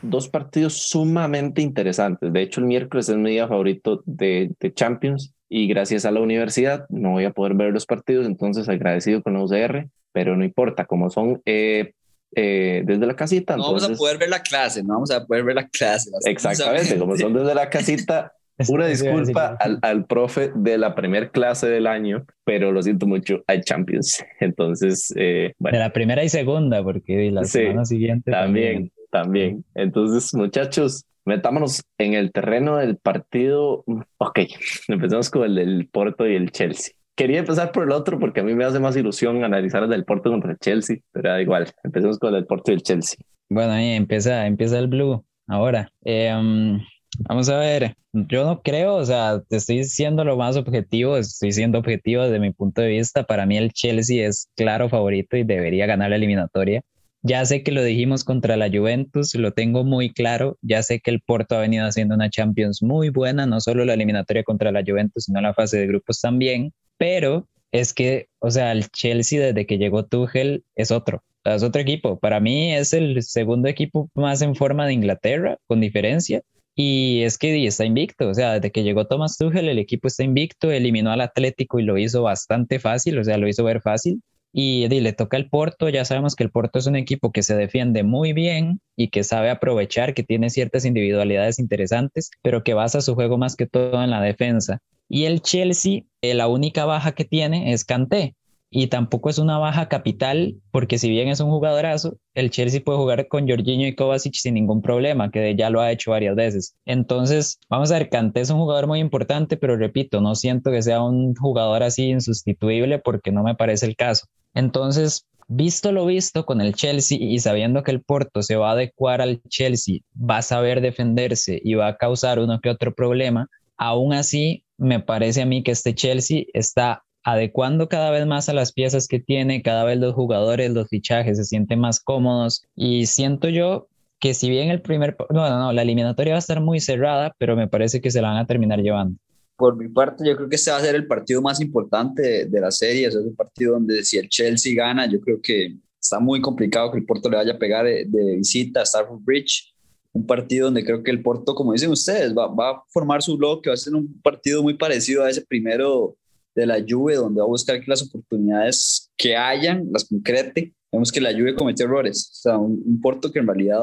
[0.00, 2.32] Dos partidos sumamente interesantes.
[2.32, 6.20] De hecho, el miércoles es mi día favorito de, de Champions y gracias a la
[6.20, 10.44] universidad no voy a poder ver los partidos, entonces agradecido con la UCR, pero no
[10.44, 11.92] importa, como son eh,
[12.34, 13.56] eh, desde la casita.
[13.56, 16.10] No vamos a entonces- poder ver la clase, no vamos a poder ver la clase.
[16.24, 18.32] Exactamente, como son desde la casita,
[18.68, 23.42] una disculpa al, al profe de la primer clase del año, pero lo siento mucho,
[23.46, 24.24] hay Champions.
[24.40, 29.64] Entonces, eh, De bueno, la primera y segunda, porque la Sí, semana siguiente también, también.
[29.74, 33.84] Entonces, muchachos, metámonos en el terreno del partido.
[34.18, 34.40] Ok,
[34.88, 36.94] empezamos con el del Porto y el Chelsea.
[37.14, 40.04] Quería empezar por el otro porque a mí me hace más ilusión analizar el del
[40.04, 43.18] Porto contra el Chelsea, pero da igual, empecemos con el del Porto y el Chelsea.
[43.50, 45.92] Bueno, ahí empieza, empieza el blue ahora.
[46.04, 46.80] Eh, um,
[47.18, 51.52] vamos a ver, yo no creo, o sea, te estoy siendo lo más objetivo, estoy
[51.52, 53.24] siendo objetivo desde mi punto de vista.
[53.24, 56.82] Para mí el Chelsea es claro favorito y debería ganar la eliminatoria.
[57.24, 60.58] Ya sé que lo dijimos contra la Juventus, lo tengo muy claro.
[60.60, 63.94] Ya sé que el Porto ha venido haciendo una Champions muy buena, no solo la
[63.94, 66.72] eliminatoria contra la Juventus, sino la fase de grupos también.
[66.98, 71.22] Pero es que, o sea, el Chelsea desde que llegó Tuchel es otro.
[71.44, 72.18] Es otro equipo.
[72.18, 76.42] Para mí es el segundo equipo más en forma de Inglaterra, con diferencia.
[76.74, 80.24] Y es que está invicto, o sea, desde que llegó Thomas Tuchel, el equipo está
[80.24, 84.22] invicto, eliminó al Atlético y lo hizo bastante fácil, o sea, lo hizo ver fácil.
[84.54, 87.42] Y, y le toca el Porto, ya sabemos que el Porto es un equipo que
[87.42, 92.74] se defiende muy bien y que sabe aprovechar, que tiene ciertas individualidades interesantes, pero que
[92.74, 94.80] basa su juego más que todo en la defensa.
[95.08, 98.34] Y el Chelsea, eh, la única baja que tiene es Kanté,
[98.74, 102.96] y tampoco es una baja capital, porque si bien es un jugadorazo, el Chelsea puede
[102.96, 106.74] jugar con Jorginho y Kovacic sin ningún problema, que ya lo ha hecho varias veces.
[106.86, 110.80] Entonces, vamos a ver, Kanté es un jugador muy importante, pero repito, no siento que
[110.80, 114.24] sea un jugador así insustituible porque no me parece el caso.
[114.54, 118.72] Entonces, visto lo visto con el Chelsea y sabiendo que el Porto se va a
[118.72, 123.48] adecuar al Chelsea, va a saber defenderse y va a causar uno que otro problema,
[123.76, 128.54] aún así me parece a mí que este Chelsea está adecuando cada vez más a
[128.54, 133.06] las piezas que tiene, cada vez los jugadores, los fichajes se sienten más cómodos y
[133.06, 133.88] siento yo
[134.22, 137.56] que si bien el primer, no, no, la eliminatoria va a estar muy cerrada, pero
[137.56, 139.18] me parece que se la van a terminar llevando.
[139.56, 142.60] Por mi parte, yo creo que este va a ser el partido más importante de,
[142.60, 143.08] la serie.
[143.08, 146.98] Es el partido donde si el Chelsea gana, yo creo que está muy complicado que
[146.98, 149.74] el Porto le vaya a pegar de, visita a Stamford Bridge.
[150.12, 153.36] Un partido donde creo que el Porto, como dicen ustedes, va, va a formar su
[153.36, 156.16] bloque, va a ser un partido muy parecido a ese primero
[156.54, 160.72] de la Juve, donde va a buscar que las oportunidades que hayan las concrete.
[160.90, 163.80] Vemos que la Juve cometió errores, o sea, un, un Porto que en realidad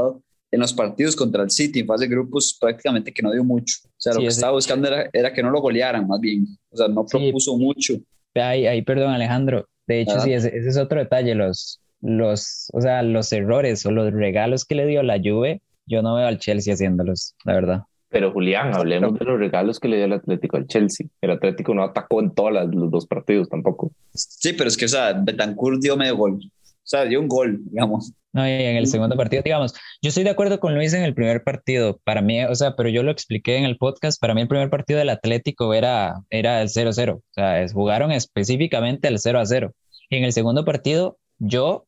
[0.51, 3.75] en los partidos contra el City en fase de grupos prácticamente que no dio mucho.
[3.86, 6.45] O sea, lo Sí, que estaba buscando era, era que no lo golearan, más bien.
[6.71, 7.17] O sea, no Sí.
[7.17, 7.95] propuso mucho.
[8.36, 9.67] Ahí, ahí, perdón, Alejandro.
[9.88, 11.34] De hecho, sí, ese, ese es otro detalle.
[11.36, 16.01] Los, los, o sea, los errores o los regalos que le dio la Juve, yo
[16.03, 17.82] no veo al Chelsea haciéndolos, la verdad.
[18.10, 21.08] Pero Julián, hablemos de los regalos que le dio el Atlético al Chelsea.
[21.22, 23.91] El Atlético no atacó en todos los dos partidos tampoco.
[24.13, 26.39] Sí, pero es que, o sea, Betancourt dio medio gol.
[26.43, 28.13] O sea, dio un gol, digamos.
[28.34, 31.13] No, y en el segundo partido, digamos, yo estoy de acuerdo con Luis en el
[31.13, 32.00] primer partido.
[32.04, 34.19] Para mí, o sea, pero yo lo expliqué en el podcast.
[34.19, 37.13] Para mí, el primer partido del Atlético era, era el 0-0.
[37.17, 39.72] O sea, es- jugaron específicamente el 0-0.
[40.10, 41.86] Y en el segundo partido, yo,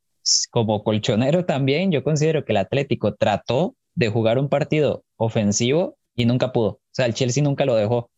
[0.51, 6.25] como colchonero también, yo considero que el Atlético trató de jugar un partido ofensivo y
[6.25, 6.67] nunca pudo.
[6.69, 8.09] O sea, el Chelsea nunca lo dejó.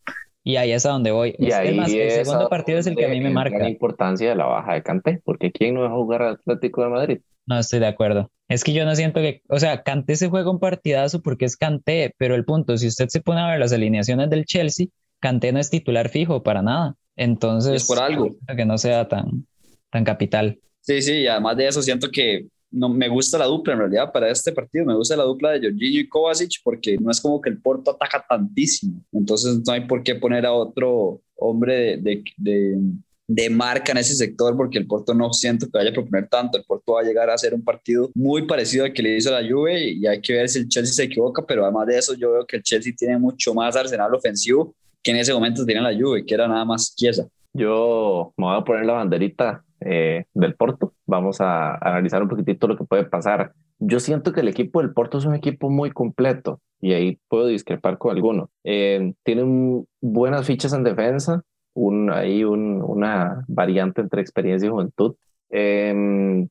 [0.46, 1.36] Y ahí es a donde voy.
[1.40, 3.58] Y Es- ahí es más, el segundo partido es el que a mí me marca.
[3.60, 6.90] La importancia de la baja de Kanté, porque ¿quién no deja jugar al Atlético de
[6.90, 7.20] Madrid?
[7.46, 8.30] No estoy de acuerdo.
[8.50, 11.56] Es que yo no siento que, o sea, Kanté se juega un partidazo porque es
[11.56, 14.88] Kanté, pero el punto, si usted se pone a ver las alineaciones del Chelsea,
[15.22, 16.96] Kanté no es titular fijo para nada.
[17.16, 18.36] Entonces, Es por algo.
[18.58, 19.46] que no sea tan,
[19.92, 20.60] tan capital.
[20.82, 24.12] Sí, sí, y además de eso siento que no me gusta la dupla en realidad
[24.12, 27.40] para este partido, me gusta la dupla de Jorginho y Kovacic porque no es como
[27.40, 32.24] que el Porto ataca tantísimo, entonces no hay por qué poner a otro hombre de,
[32.38, 32.78] de,
[33.28, 36.58] de, marca en ese sector porque el Porto no siento que vaya a proponer tanto,
[36.58, 39.32] el Porto va a llegar a ser un partido muy parecido al que le hizo
[39.32, 42.16] la Juve y hay que ver si el Chelsea se equivoca, pero además de eso
[42.16, 45.82] yo veo que el Chelsea tiene mucho más arsenal ofensivo que en ese momento tenía
[45.82, 47.28] la Juve, que era nada más Chiesa.
[47.54, 50.94] Yo me voy a poner la banderita eh, del Porto.
[51.06, 53.54] Vamos a analizar un poquitito lo que puede pasar.
[53.80, 57.48] Yo siento que el equipo del Porto es un equipo muy completo y ahí puedo
[57.48, 58.50] discrepar con alguno.
[58.64, 61.42] Eh, tienen buenas fichas en defensa,
[61.74, 65.16] un, un, una variante entre experiencia y juventud.
[65.50, 65.94] Eh,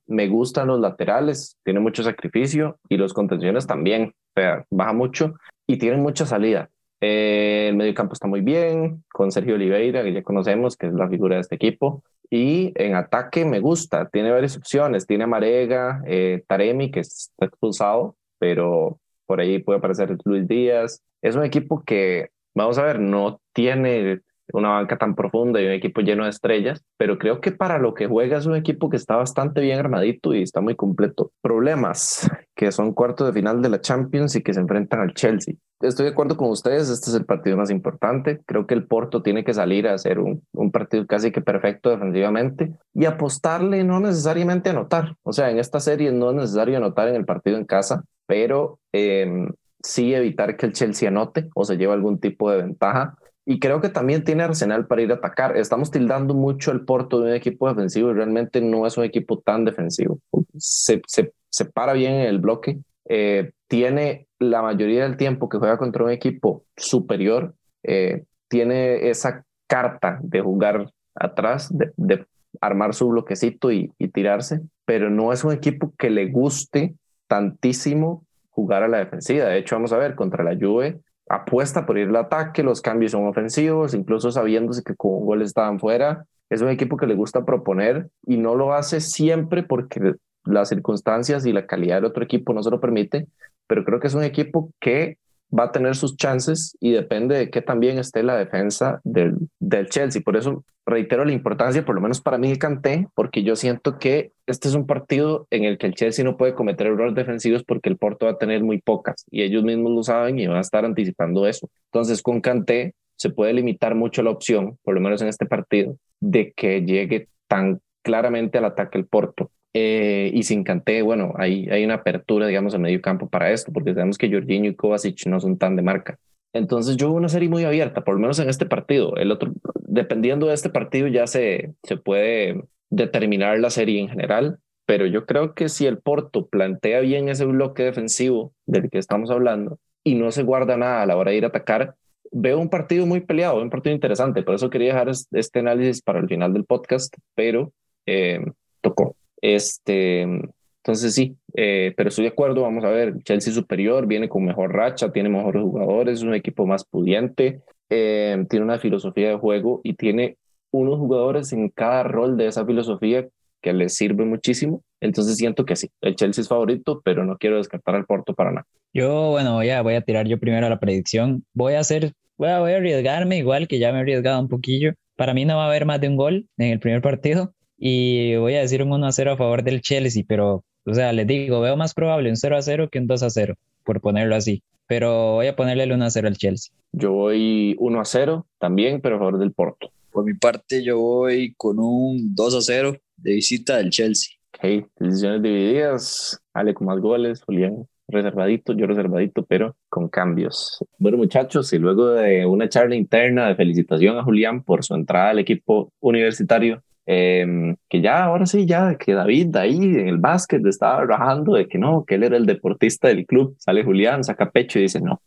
[0.07, 4.15] me gustan los laterales, tiene mucho sacrificio y los contenciones también.
[4.37, 5.35] O sea, baja mucho
[5.67, 6.71] y tienen mucha salida.
[7.01, 10.95] Eh, el medio campo está muy bien, con Sergio Oliveira, que ya conocemos, que es
[10.95, 12.05] la figura de este equipo.
[12.35, 15.07] Y en ataque me gusta, tiene varias opciones.
[15.07, 21.03] Tiene Marega, eh, Taremi, que está expulsado, pero por ahí puede aparecer Luis Díaz.
[21.21, 24.23] Es un equipo que, vamos a ver, no tiene
[24.55, 27.93] una banca tan profunda y un equipo lleno de estrellas, pero creo que para lo
[27.93, 31.33] que juega es un equipo que está bastante bien armadito y está muy completo.
[31.43, 35.57] Problemas, que son cuartos de final de la Champions y que se enfrentan al Chelsea.
[35.83, 38.41] Estoy de acuerdo con ustedes, este es el partido más importante.
[38.47, 42.73] Creo que el Porto tiene que salir a hacer un, partido casi que perfecto defensivamente
[42.95, 45.17] y apostarle no necesariamente a anotar.
[45.23, 48.79] O sea, en esta serie no es necesario anotar en el partido en casa, pero
[48.93, 49.49] eh,
[49.83, 53.81] sí evitar que el Chelsea anote o se lleve algún tipo de ventaja y creo
[53.81, 55.57] que también tiene arsenal para ir a atacar.
[55.57, 59.41] Estamos tildando mucho el Porto de un equipo defensivo y realmente no es un equipo
[59.41, 60.21] tan defensivo.
[60.57, 62.79] Se, se, se para bien en el bloque.
[63.09, 67.55] Eh, tiene la mayoría del tiempo que juega contra un equipo superior.
[67.83, 72.27] Eh, tiene esa carta de jugar atrás, de,
[72.61, 76.95] armar su bloquecito y, y tirarse, pero no es un equipo que le guste
[77.27, 79.47] tantísimo jugar a la defensiva.
[79.47, 83.13] De hecho, vamos a ver contra la Juve apuesta por ir al ataque, los cambios
[83.13, 86.27] son ofensivos, incluso sabiéndose que con un gol estaban fuera.
[86.51, 91.47] Es un equipo que le gusta proponer y no lo hace siempre porque las circunstancias
[91.47, 93.27] y la calidad del otro equipo no se lo permite,
[93.67, 95.19] pero creo que es un equipo que
[95.57, 99.89] va a tener sus chances y depende de que también esté la defensa del, del
[99.89, 100.23] Chelsea.
[100.23, 103.99] Por eso reitero la importancia, por lo menos para mí, de Kanté, porque yo siento
[103.99, 107.65] que este es un partido en el que el Chelsea no puede cometer errores defensivos
[107.65, 110.57] porque el Porto va a tener muy pocas y ellos mismos lo saben y van
[110.57, 111.69] a estar anticipando eso.
[111.93, 115.97] Entonces, con Kanté se puede limitar mucho la opción, por lo menos en este partido,
[116.21, 119.51] de que llegue tan claramente al ataque el Porto.
[119.75, 123.73] Eh, y sin Kanté, bueno, hay, hay una apertura, digamos, en medio campo para esto,
[123.73, 126.19] porque sabemos que Jorginho y Kovacic no son tan de marca.
[126.53, 129.17] Entonces yo veo una serie muy abierta, por lo menos en este partido.
[129.17, 134.59] El otro, dependiendo de este partido ya se, se puede determinar la serie en general,
[134.85, 139.31] pero yo creo que si el Porto plantea bien ese bloque defensivo del que estamos
[139.31, 141.95] hablando y no se guarda nada a la hora de ir a atacar,
[142.31, 144.43] veo un partido muy peleado, un partido interesante.
[144.43, 147.73] Por eso quería dejar este análisis para el final del podcast, pero
[148.05, 148.45] eh,
[148.83, 149.17] tocó.
[149.43, 154.45] Este, entonces sí, eh, pero estoy de acuerdo, vamos a ver, Chelsea superior, viene con
[154.45, 159.37] mejor racha, tiene mejores jugadores, es un equipo más pudiente, eh, tiene una filosofía de
[159.37, 160.39] juego y tiene
[160.71, 163.29] unos jugadores en cada rol de esa filosofía
[163.61, 164.83] que les sirve muchísimo.
[165.01, 168.51] Entonces siento que sí, el Chelsea es favorito, pero no quiero descartar al Porto para
[168.51, 168.67] nada.
[168.95, 171.45] Yo, bueno, voy a, voy a tirar yo primero la predicción.
[171.53, 174.49] Voy a hacer, voy a, voy a arriesgarme igual que ya me he arriesgado un
[174.49, 174.95] poquillo.
[175.17, 178.37] Para mí no va a haber más de un gol en el primer partido y
[178.37, 181.27] voy a decir un 1 a 0 a favor del Chelsea, pero, o sea, les
[181.27, 184.37] digo, veo más probable un 0 a 0 que un 2 a 0, por ponerlo
[184.37, 184.63] así.
[184.87, 186.73] Pero voy a ponerle el 1 a 0 al Chelsea.
[186.93, 189.91] Yo voy 1 a 0 también, pero a favor del Porto.
[190.13, 194.37] Por mi parte, yo voy con un 2 a 0 de visita del Chelsea.
[194.55, 196.41] Ok, decisiones divididas.
[196.55, 200.85] Ale con más goles, Julián reservadito, yo reservadito, pero con cambios.
[200.99, 205.31] Bueno, muchachos, y luego de una charla interna de felicitación a Julián por su entrada
[205.31, 210.65] al equipo universitario, eh, que ya, ahora sí, ya que David ahí en el básquet
[210.67, 214.51] estaba rajando de que no, que él era el deportista del club, sale Julián, saca
[214.51, 215.21] pecho y dice, no,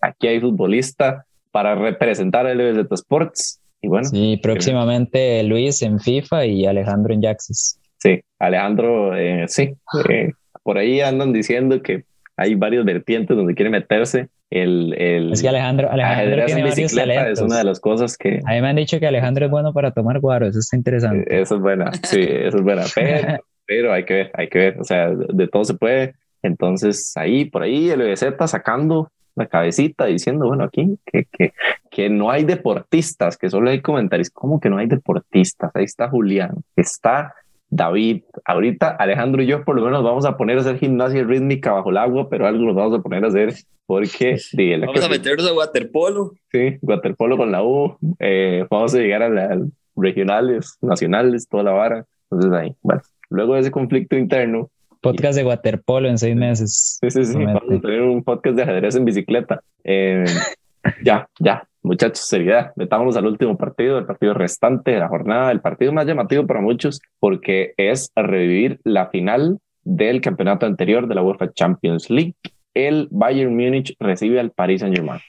[0.00, 3.60] aquí hay futbolista para representar el LBZ Sports.
[3.80, 4.08] Y bueno.
[4.08, 7.78] Sí, próximamente Luis en FIFA y Alejandro en Jaxis.
[7.98, 9.74] Sí, Alejandro, eh, sí,
[10.08, 10.32] eh,
[10.62, 12.04] por ahí andan diciendo que
[12.36, 14.28] hay varios vertientes donde quiere meterse.
[14.50, 17.38] El, el es que Alejandro, Alejandro tiene varios talentos.
[17.38, 18.40] Es una de las cosas que...
[18.46, 21.40] A mí me han dicho que Alejandro es bueno para tomar guaro, eso está interesante.
[21.40, 24.80] Eso es buena, sí, eso es buena, pero, pero hay que ver, hay que ver,
[24.80, 26.14] o sea, de todo se puede.
[26.42, 31.52] Entonces ahí, por ahí, el está sacando la cabecita diciendo, bueno, aquí que, que,
[31.90, 35.70] que no hay deportistas, que solo hay comentarios, ¿cómo que no hay deportistas?
[35.74, 37.34] Ahí está Julián, está
[37.70, 41.72] David, ahorita Alejandro y yo por lo menos vamos a poner a hacer gimnasia rítmica
[41.72, 43.54] bajo el agua, pero algo nos vamos a poner a hacer
[43.86, 44.38] porque...
[44.80, 46.32] vamos a meternos a waterpolo.
[46.50, 49.60] Sí, waterpolo con la U, eh, vamos a llegar a las
[49.96, 52.06] regionales, nacionales, toda la vara.
[52.30, 54.70] Entonces ahí, bueno, luego de ese conflicto interno...
[55.00, 56.98] Podcast de waterpolo en seis meses.
[57.00, 59.62] Sí, sí, sí, vamos a tener un podcast de ajedrez en bicicleta.
[59.84, 60.24] Eh,
[61.04, 62.72] ya, ya, muchachos, seriedad.
[62.76, 66.60] Metámonos al último partido, el partido restante de la jornada, el partido más llamativo para
[66.60, 72.34] muchos, porque es revivir la final del campeonato anterior de la UEFA Champions League.
[72.74, 75.20] El Bayern Múnich recibe al Paris Saint-Germain.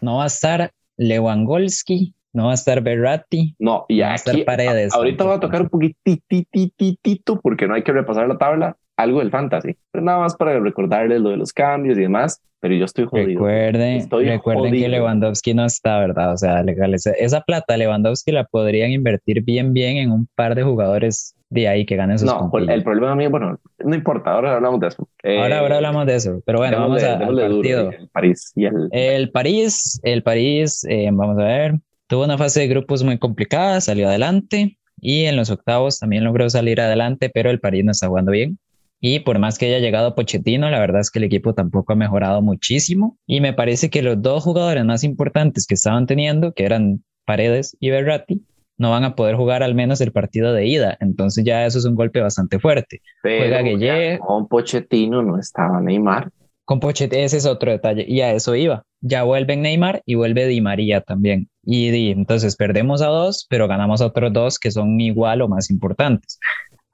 [0.00, 3.54] No va a estar Lewandowski, no va a estar Berratti.
[3.58, 4.94] No, y no va a estar Paredes.
[4.94, 9.30] Ahorita voy a tocar un poquitito porque no hay que repasar la tabla, algo del
[9.30, 13.04] fantasy, pero nada más para recordarles lo de los cambios y demás, pero yo estoy
[13.06, 13.40] jodido.
[13.40, 16.32] Recuerden, estoy recuerden que Lewandowski no está, ¿verdad?
[16.32, 20.54] O sea, legal, esa, esa, plata Lewandowski la podrían invertir bien, bien en un par
[20.54, 24.54] de jugadores de ahí que ganen sus No, el problema mío, bueno, no importa, ahora
[24.54, 25.08] hablamos de eso.
[25.22, 27.90] ahora, ahora hablamos de eso, pero bueno, vamos a, al partido.
[27.90, 28.88] el París y el...
[28.92, 31.74] El París, el París, eh, vamos a ver,
[32.06, 36.48] tuvo una fase de grupos muy complicada, salió adelante y en los octavos también logró
[36.48, 38.58] salir adelante, pero el París no está jugando bien.
[39.06, 41.96] Y por más que haya llegado Pochettino, la verdad es que el equipo tampoco ha
[41.96, 43.18] mejorado muchísimo.
[43.26, 47.76] Y me parece que los dos jugadores más importantes que estaban teniendo, que eran Paredes
[47.80, 48.46] y Berratti,
[48.78, 50.96] no van a poder jugar al menos el partido de ida.
[51.00, 53.02] Entonces ya eso es un golpe bastante fuerte.
[53.22, 54.18] Pero Juega Gueye.
[54.20, 56.30] Con Pochettino no estaba Neymar.
[56.64, 58.06] Con Pochettino, ese es otro detalle.
[58.08, 58.84] Y a eso iba.
[59.02, 61.50] Ya vuelven Neymar y vuelve Di María también.
[61.62, 65.48] Y di, entonces perdemos a dos, pero ganamos a otros dos que son igual o
[65.48, 66.38] más importantes.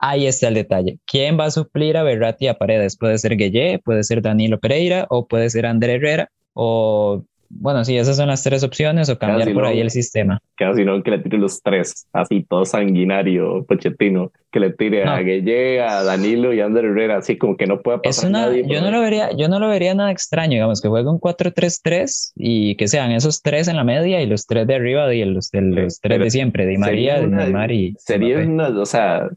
[0.03, 0.99] Ahí está el detalle.
[1.07, 2.97] ¿Quién va a suplir a Berratti y a Paredes?
[2.97, 7.97] Puede ser Gueye, puede ser Danilo Pereira o puede ser André Herrera o bueno, sí,
[7.99, 9.69] esas son las tres opciones o cambiar Casi por no.
[9.71, 10.41] ahí el sistema.
[10.57, 15.11] Casi no que le tire los tres, así todo sanguinario, Pochettino, que le tire No.
[15.11, 18.31] a Gueye, a Danilo y a Ander Herrera, así como que no pueda Es pasar
[18.31, 18.65] una, nadie.
[18.69, 22.33] yo no lo vería, yo no lo vería nada extraño, digamos, que juegue un 4-3-3
[22.37, 25.51] y que sean esos tres en la media y los tres de arriba y los,
[25.51, 29.29] de, los tres de siempre, Di María, una- Neymar y Sería una, o sea,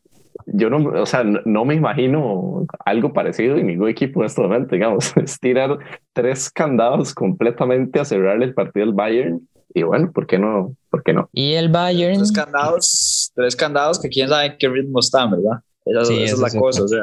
[0.46, 4.42] yo no, o sea, no, no me imagino algo parecido en ningún equipo en este
[4.42, 5.78] momento, digamos, es tirar
[6.14, 10.76] tres candados completamente a cerrar el partido del Bayern y bueno, ¿por qué no?
[10.90, 11.30] ¿Por qué no?
[11.34, 15.62] Y el Bayern, Tres candados, tres candados que quién sabe en qué ritmo están, ¿verdad?
[15.86, 17.02] Esa, Sí, esa es la es cosa, o sea.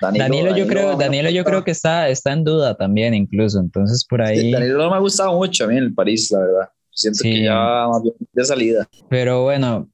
[0.00, 4.06] Danilo, Danilo, yo creo, Danilo yo creo que está, está en duda también incluso, entonces
[4.08, 4.50] por ahí...
[4.50, 6.68] Danilo no me ha gustado mucho a mí en el París, la verdad.
[6.90, 7.30] Siento Sí.
[7.30, 8.88] que ya más bien de salida.
[9.10, 9.88] Pero bueno,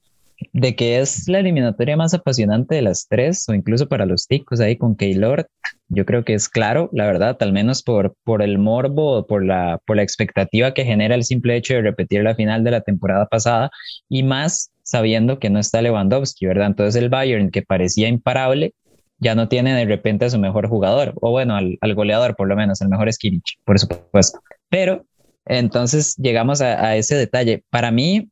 [0.56, 4.58] de que es la eliminatoria más apasionante de las tres, o incluso para los ticos
[4.58, 5.46] ahí con Keylor,
[5.88, 9.78] yo creo que es claro, la verdad, al menos por, por el morbo, por la,
[9.84, 13.26] por la expectativa que genera el simple hecho de repetir la final de la temporada
[13.26, 13.70] pasada,
[14.08, 16.68] y más sabiendo que no está Lewandowski, ¿verdad?
[16.68, 18.72] Entonces el Bayern, que parecía imparable,
[19.18, 22.48] ya no tiene de repente a su mejor jugador, o bueno, al, al goleador por
[22.48, 24.40] lo menos, el mejor es Kimmich, por supuesto.
[24.70, 25.04] Pero
[25.44, 27.62] entonces llegamos a ese detalle.
[27.70, 28.30] Para mí,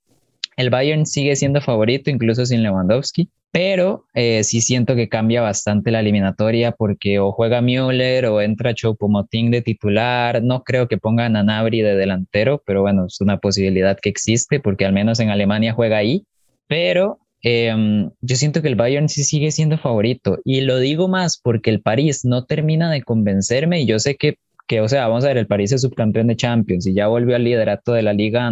[0.57, 5.91] el Bayern sigue siendo favorito, incluso sin Lewandowski, pero eh, sí siento que cambia bastante
[5.91, 10.43] la eliminatoria porque o juega Müller o entra Choupo-Moting de titular.
[10.43, 14.59] No creo que pongan a Nabri de delantero, pero bueno, es una posibilidad que existe
[14.61, 16.25] porque al menos en Alemania juega ahí
[16.67, 21.39] pero em, yo siento que el Bayern sí sigue siendo favorito y lo digo más
[21.43, 25.25] porque el París no termina de convencerme y yo sé que, que, o sea, vamos
[25.25, 28.13] a ver, el París es subcampeón de Champions y ya volvió al liderato de la
[28.13, 28.51] liga,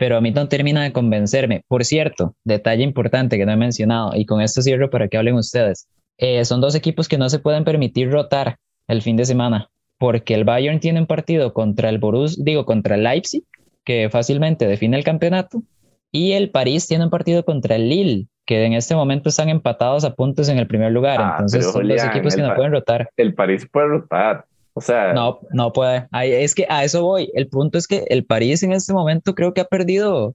[0.00, 1.62] pero a mí no termina de convencerme.
[1.68, 5.34] Por cierto, detalle importante que no he mencionado y con esto cierro para que hablen
[5.34, 5.88] ustedes.
[6.16, 8.56] Eh, son dos equipos que no se pueden permitir rotar
[8.88, 12.94] el fin de semana porque el Bayern tiene un partido contra el Borussia, digo, contra
[12.94, 13.44] el Leipzig,
[13.84, 15.62] que fácilmente define el campeonato,
[16.10, 20.06] y el París tiene un partido contra el Lille, que en este momento están empatados
[20.06, 21.20] a puntos en el primer lugar.
[21.20, 23.10] Ah, Entonces son dos Julián, equipos que no pueden rotar.
[23.18, 24.46] El París puede rotar.
[24.80, 26.06] O sea, No, no puede.
[26.10, 27.30] Ahí- es que a eso voy.
[27.34, 30.34] El punto es que el París en este momento creo que ha perdido, o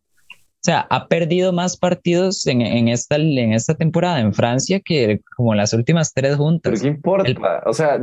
[0.62, 5.56] sea, ha perdido más partidos en, en esta, en esta temporada en Francia que como
[5.56, 6.82] las últimas tres pero juntas.
[6.82, 7.28] ¿qué importa?
[7.30, 8.00] El- O sea,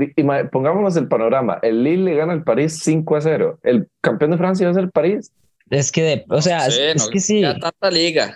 [0.51, 1.59] pongámonos el panorama.
[1.63, 3.59] El Lille le gana al París 5 a 0.
[3.63, 5.31] El campeón de Francia va a ser el París.
[5.71, 7.41] Es que, de- o sea, es, Sí, es no que sí.
[7.41, 8.35] queda tanta liga.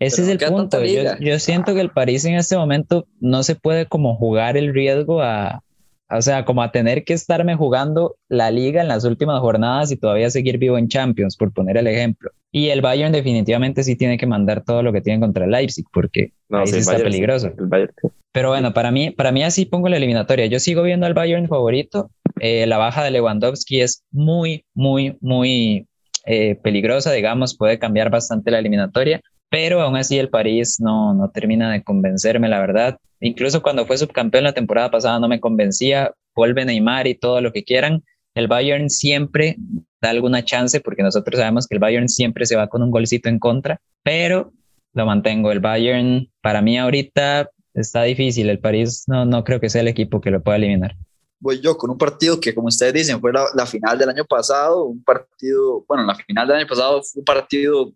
[0.00, 0.84] Ese Pero es no el punto.
[0.84, 4.72] Yo, yo siento que el París en este momento no se puede como jugar el
[4.72, 5.60] riesgo a,
[6.10, 9.96] o sea, como a tener que estarme jugando la liga en las últimas jornadas y
[9.96, 12.30] todavía seguir vivo en Champions, por poner el ejemplo.
[12.50, 15.84] Y el Bayern definitivamente sí tiene que mandar todo lo que tiene contra el Leipzig,
[15.92, 17.52] porque No, ahí sí, está Bayern peligroso.
[17.58, 17.92] El Bayern.
[18.00, 18.08] sí.
[18.32, 20.46] Pero bueno, para mí, para mí así pongo la eliminatoria.
[20.46, 22.10] Yo sigo viendo al Bayern favorito.
[22.40, 25.86] Eh, la baja de Lewandowski es muy, muy, muy
[26.24, 29.20] eh, peligrosa, digamos, puede cambiar bastante la eliminatoria,
[29.50, 32.98] pero aún así el París no, no termina de convencerme, la verdad.
[33.20, 37.52] Incluso cuando fue subcampeón la temporada pasada no me convencía, vuelve Neymar y todo lo
[37.52, 38.04] que quieran.
[38.34, 39.56] El Bayern siempre
[40.00, 43.28] da alguna chance porque nosotros sabemos que el Bayern siempre se va con un golcito
[43.28, 44.52] en contra, pero
[44.92, 45.50] lo mantengo.
[45.50, 48.48] El Bayern para mí ahorita está difícil.
[48.50, 50.94] El París no, no creo que sea el equipo que lo pueda eliminar.
[51.40, 54.24] Voy yo con un partido que, como ustedes dicen, fue la, la final del año
[54.24, 54.84] pasado.
[54.84, 57.92] Un partido, bueno, la final del año pasado fue un partido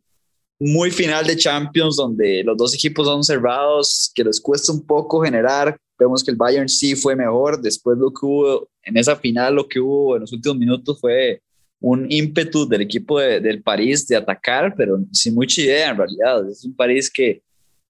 [0.64, 5.20] muy final de Champions, donde los dos equipos son cerrados, que les cuesta un poco
[5.20, 5.76] generar.
[5.98, 7.60] Vemos que el Bayern sí fue mejor.
[7.60, 11.40] Después lo que hubo en esa final, lo que hubo en los últimos minutos fue
[11.80, 16.48] un ímpetu del equipo de- del París de atacar, pero sin mucha idea en realidad.
[16.48, 17.42] Es un París que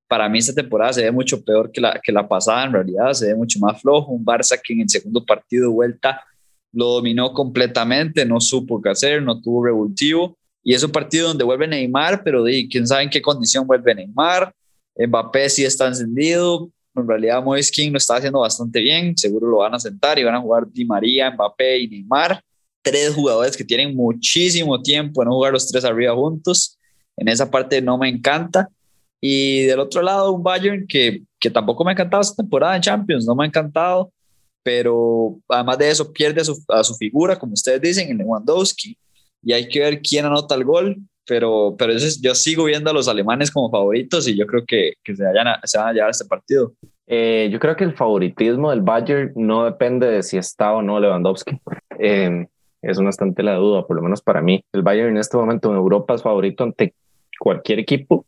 [0.09, 3.13] para mí esta temporada se ve mucho peor que la, que la pasada en realidad,
[3.13, 4.13] se ve mucho más flojo.
[4.13, 6.23] Un Barça que en el segundo partido de vuelta
[6.73, 10.39] lo dominó completamente, no supo qué hacer, no tuvo revulsivo.
[10.63, 13.95] Y es un partido donde vuelve Neymar, pero di, quién sabe en qué condición vuelve
[13.95, 14.55] Neymar.
[14.97, 16.71] Mbappé sí está encendido.
[16.95, 19.17] En realidad, Moise King lo está haciendo bastante bien.
[19.17, 22.43] Seguro lo van a sentar y van a jugar Di María, Mbappé y Neymar.
[22.83, 26.79] Tres jugadores que tienen muchísimo tiempo en jugar los tres arriba juntos.
[27.17, 28.69] En esa parte no me encanta.
[29.21, 32.83] Y del otro lado, un Bayern que, que tampoco me ha encantado esta temporada en
[32.83, 34.13] Champions, no me ha encantado,
[34.65, 38.99] pero además de eso pierde a su, a su figura, como ustedes dicen, en Lewandowski,
[39.43, 42.93] y hay que ver quién anota el gol, pero, pero es- yo sigo viendo a
[42.95, 45.93] los alemanes como favoritos y yo creo que, que se, vayan a, se van a
[45.93, 46.73] llevar este partido.
[47.07, 50.99] Eh, yo creo que el favoritismo del Bayern no depende de si está o no
[51.01, 51.59] Lewandowski.
[51.99, 52.47] Eh,
[52.81, 54.65] es una bastante la duda, por lo menos para mí.
[54.73, 56.95] El Bayern en este momento en Europa es favorito ante
[57.39, 58.25] cualquier equipo,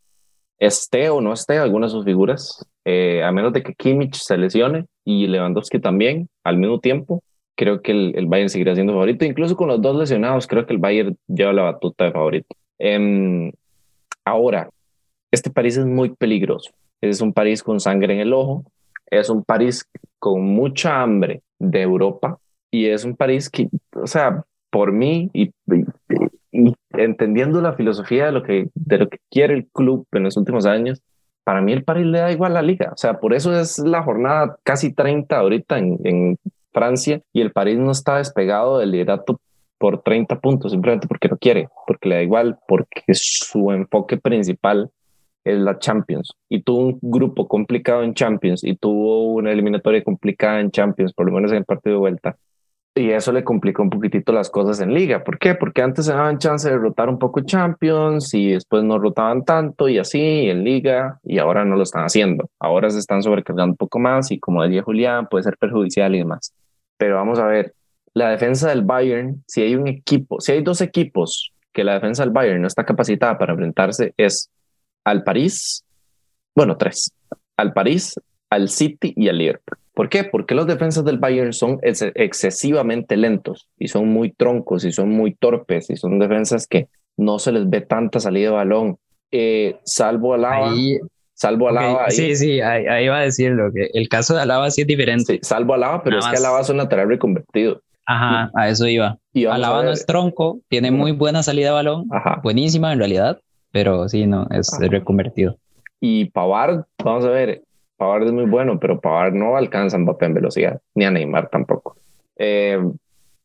[0.59, 4.37] esté o no esté alguna de sus figuras, eh, a menos de que Kimmich se
[4.37, 7.21] lesione y Lewandowski también al mismo tiempo.
[7.55, 9.25] Creo que el, el Bayern seguirá siendo favorito.
[9.25, 12.55] Incluso con los dos lesionados, creo que el Bayern lleva la batuta de favorito.
[12.77, 13.51] Em,
[14.25, 14.69] ahora,
[15.31, 16.71] este París es muy peligroso.
[17.01, 18.65] Es un París con sangre en el ojo,
[19.07, 19.85] es un París
[20.19, 22.37] con mucha hambre de Europa
[22.71, 25.85] y es un París que, o sea, por mí y, y-
[26.51, 30.37] y entendiendo la filosofía de lo, que, de lo que quiere el club en los
[30.37, 31.01] últimos años,
[31.43, 32.91] para mí el París le da igual la liga.
[32.93, 36.37] O sea, por eso es la jornada casi 30 ahorita en, en
[36.75, 39.39] Francia y el París no está despegado del liderato
[39.79, 44.91] por 30 puntos, simplemente porque no quiere, porque le da igual, porque su enfoque principal
[45.45, 50.59] es la Champions y tuvo un grupo complicado en Champions y tuvo una eliminatoria complicada
[50.59, 52.35] en Champions, por lo menos en el partido de vuelta.
[52.97, 55.21] Y eso le complicó un poquitito las cosas en liga.
[55.23, 55.53] ¿Por qué?
[55.53, 59.89] Porque antes se daban chance de rotar un poco Champions y después no rotaban tanto
[59.89, 62.49] y así en liga y ahora no lo están haciendo.
[62.57, 66.19] Ahora se están sobrecargando un poco más y como decía Julián, puede ser perjudicial y
[66.19, 66.53] demás.
[66.97, 67.73] Pero vamos a ver,
[68.13, 72.23] la defensa del Bayern, si hay un equipo, si hay dos equipos que la defensa
[72.23, 74.49] del Bayern no está capacitada para enfrentarse, es
[75.03, 75.83] al París,
[76.55, 77.11] bueno, tres,
[77.57, 78.15] al París,
[78.49, 79.77] al City y al Liverpool.
[79.93, 80.23] ¿Por qué?
[80.23, 85.09] Porque los defensas del Bayern son ex- excesivamente lentos y son muy troncos y son
[85.09, 86.87] muy torpes y son defensas que
[87.17, 88.97] no se les ve tanta salida de balón.
[89.31, 90.97] Eh, salvo a Lava, Ahí,
[91.35, 92.11] salvo a ok, Lava ahí.
[92.15, 95.33] sí, sí, ahí, ahí va a decirlo, que el caso de Alaba sí es diferente.
[95.33, 96.45] Sí, salvo a Lava, pero Nada es que.
[96.45, 97.81] Alaba es un lateral reconvertido.
[98.07, 99.17] Ajá, a eso iba.
[99.33, 102.39] Y Alaba no es tronco, tiene muy buena salida de balón, Ajá.
[102.43, 103.39] buenísima en realidad,
[103.71, 104.87] pero sí, no, es Ajá.
[104.87, 105.57] reconvertido.
[105.99, 107.63] Y Pavard, vamos a ver,
[107.97, 111.49] Pavard es muy bueno, pero Pavard no alcanza a Mbappé en velocidad, ni a Neymar
[111.49, 111.95] tampoco.
[112.37, 112.77] Eh,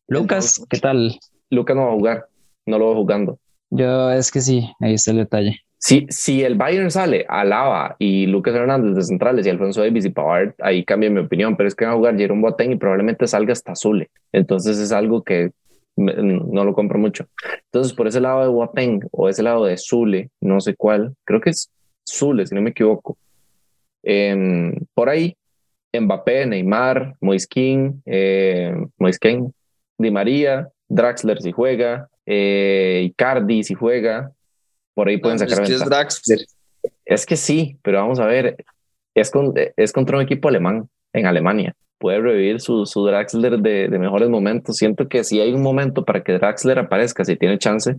[0.08, 1.18] Lucas, ¿qué tal?
[1.48, 2.26] Lucas no va a jugar,
[2.66, 3.38] no lo va jugando.
[3.70, 5.60] Yo es que sí, ahí está el detalle.
[5.82, 10.04] Si, si el Bayern sale a Lava y Lucas Hernández de centrales y Alfonso Davis
[10.04, 12.76] y Pavard, ahí cambia mi opinión, pero es que va a jugar Jerome Boateng y
[12.76, 14.10] probablemente salga hasta Zule.
[14.30, 15.52] Entonces es algo que
[15.96, 17.24] no lo compro mucho.
[17.64, 21.40] Entonces por ese lado de Boateng o ese lado de Zule, no sé cuál, creo
[21.40, 21.70] que es
[22.06, 23.16] Zule, si no me equivoco.
[24.02, 25.34] Em, por ahí,
[25.98, 28.74] Mbappé, Neymar, Moiskin, eh,
[29.96, 34.30] Di María, Draxler si juega, eh, Icardi si juega,
[34.94, 36.36] por ahí pueden sacar es, que
[37.04, 38.64] es, que sí, pero vamos a ver,
[39.14, 41.74] es, con, es contra un equipo alemán en Alemania.
[41.98, 44.76] Puede revivir su, su Draxler de, de, mejores momentos.
[44.76, 47.96] Siento que si hay un momento para que Draxler aparezca, si tiene chance,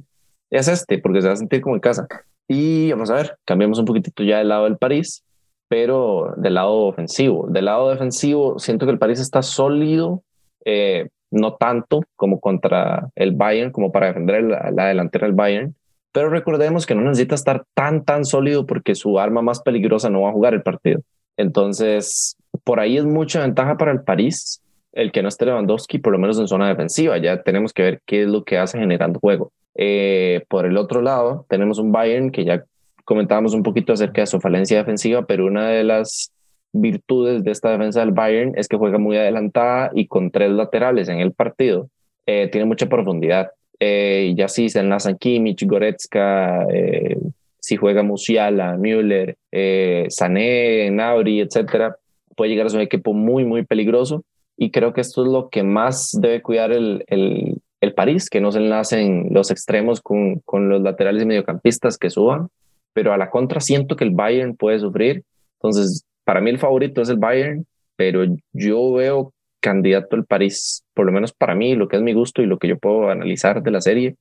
[0.50, 2.08] es este, porque se va a sentir como en casa.
[2.48, 5.24] Y vamos a ver, cambiamos un poquitito ya del lado del París,
[5.70, 7.48] pero del lado ofensivo.
[7.50, 10.24] Del lado defensivo, siento que el París está sólido,
[10.66, 15.76] eh, no tanto como contra el Bayern, como para defender la, la delantera del Bayern,
[16.12, 20.22] pero recordemos que no necesita estar tan, tan sólido porque su arma más peligrosa no
[20.22, 21.02] va a jugar el partido.
[21.38, 24.62] Entonces, por ahí es mucha ventaja para el París
[24.94, 27.18] el que no esté Lewandowski, por lo menos en zona defensiva.
[27.18, 29.52] Ya tenemos que ver qué es lo que hace generando juego.
[29.76, 32.66] Eh, por el otro lado, tenemos un Bayern que ya
[33.06, 36.32] comentábamos un poquito acerca de su falencia defensiva, pero una de las
[36.74, 41.10] virtudes de esta defensa del Bayern es que juega muy adelantada y con tres laterales
[41.10, 41.90] en el partido.
[42.26, 43.52] Eh, tiene mucha profundidad.
[43.84, 47.18] Eh, ya sí se enlazan Kimmich, Goretzka, eh,
[47.60, 51.96] si juega Musiala, Müller, eh, Sané, Nauri, etcétera,
[52.36, 54.24] puede llegar a ser un equipo muy, muy peligroso.
[54.56, 58.40] Y creo que esto es lo que más debe cuidar el, el, el París, que
[58.40, 62.50] no se enlacen los extremos con, con los laterales y mediocampistas que suban.
[62.94, 65.24] Pero a la contra siento que el Bayern puede sufrir.
[65.60, 67.66] Entonces, para mí el favorito es el Bayern,
[67.96, 72.14] pero yo veo candidato el París, por lo menos para mí, lo que es mi
[72.14, 74.16] gusto y lo que yo puedo analizar de la serie,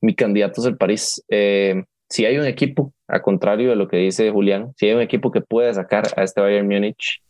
[0.00, 1.22] mi candidato es el París.
[1.28, 5.00] Eh, si hay un equipo, a contrario de lo que dice Julián, si hay un
[5.00, 7.22] equipo que puede sacar a este Bayern Múnich,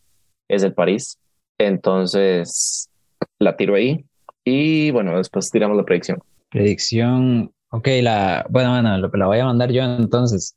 [0.47, 1.19] es el París.
[1.59, 2.89] Entonces,
[3.37, 4.03] la tiro ahí.
[4.43, 6.19] Y bueno, después tiramos la predicción.
[6.49, 10.55] Predicción, ok, la, bueno, bueno, lo, la voy a mandar yo entonces.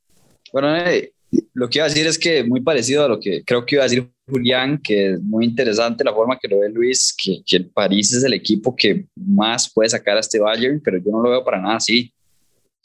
[0.51, 1.13] Bueno, eh,
[1.53, 3.83] lo que iba a decir es que muy parecido a lo que creo que iba
[3.83, 7.57] a decir Julián, que es muy interesante la forma que lo ve Luis, que, que,
[7.57, 11.21] el París es el equipo que más puede sacar a este Bayern, pero yo no
[11.21, 12.11] lo veo para nada así.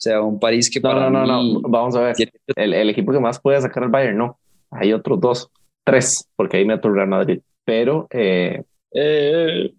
[0.01, 2.15] O sea, un París que no, para no, no, mí no, vamos a ver.
[2.55, 4.39] El, el, equipo que más puede sacar al Bayern, no.
[4.71, 5.51] Hay otros dos,
[5.83, 7.39] tres, porque ahí meto el Real Madrid.
[7.65, 9.73] Pero eh, eh,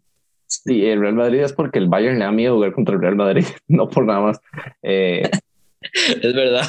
[0.46, 3.16] sí, el Real Madrid es porque el Bayern le da miedo jugar contra el Real
[3.16, 4.40] Madrid, no por nada más.
[4.82, 5.28] Eh,
[6.22, 6.66] es verdad.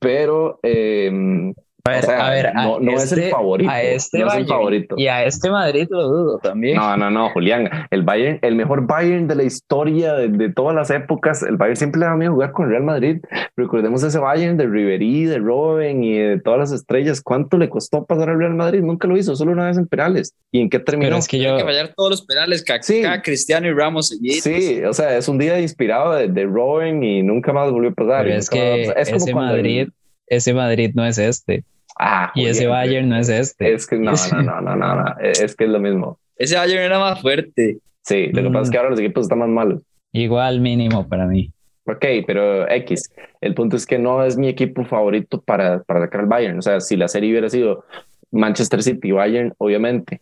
[0.00, 1.52] Pero eh,
[1.84, 3.70] a ver, o sea, a ver, no, no este, es el favorito.
[3.70, 4.94] A este no Bayern, es el favorito.
[4.98, 6.76] Y a este Madrid lo dudo también.
[6.76, 7.68] No, no, no, Julián.
[7.90, 11.42] El Bayern, el mejor Bayern de la historia de, de todas las épocas.
[11.42, 13.16] El Bayern siempre le da miedo jugar con Real Madrid.
[13.56, 17.20] Recordemos ese Bayern de Ribery, de Robben y de todas las estrellas.
[17.20, 18.80] ¿Cuánto le costó pasar al Real Madrid?
[18.80, 20.34] Nunca lo hizo, solo una vez en penales.
[20.52, 21.08] ¿Y en qué terminó?
[21.08, 21.52] Pero es que yo...
[21.52, 23.02] Hay que fallar todos los penales, Kaká, Sí.
[23.24, 24.38] Cristiano y Ramos seguidos.
[24.44, 27.94] Sí, o sea, es un día inspirado de, de Robben y nunca más volvió a
[27.94, 28.24] pasar.
[28.24, 29.88] Pero es que más- es como ese cuando el- Madrid,
[30.36, 31.64] ese Madrid no es este.
[31.98, 33.72] Ah, Y ese Bayern no es este.
[33.74, 35.14] Es que no, no, no, no, no, no.
[35.20, 36.18] Es que es lo mismo.
[36.36, 37.78] Ese Bayern era más fuerte.
[38.02, 38.80] Sí, lo que pasa es que Mm.
[38.80, 39.82] ahora los equipos están más malos.
[40.12, 41.50] Igual mínimo para mí.
[41.86, 43.10] Ok, pero X.
[43.40, 46.58] El punto es que no es mi equipo favorito para, para sacar al Bayern.
[46.58, 47.84] O sea, si la serie hubiera sido
[48.30, 50.20] Manchester City Bayern, obviamente.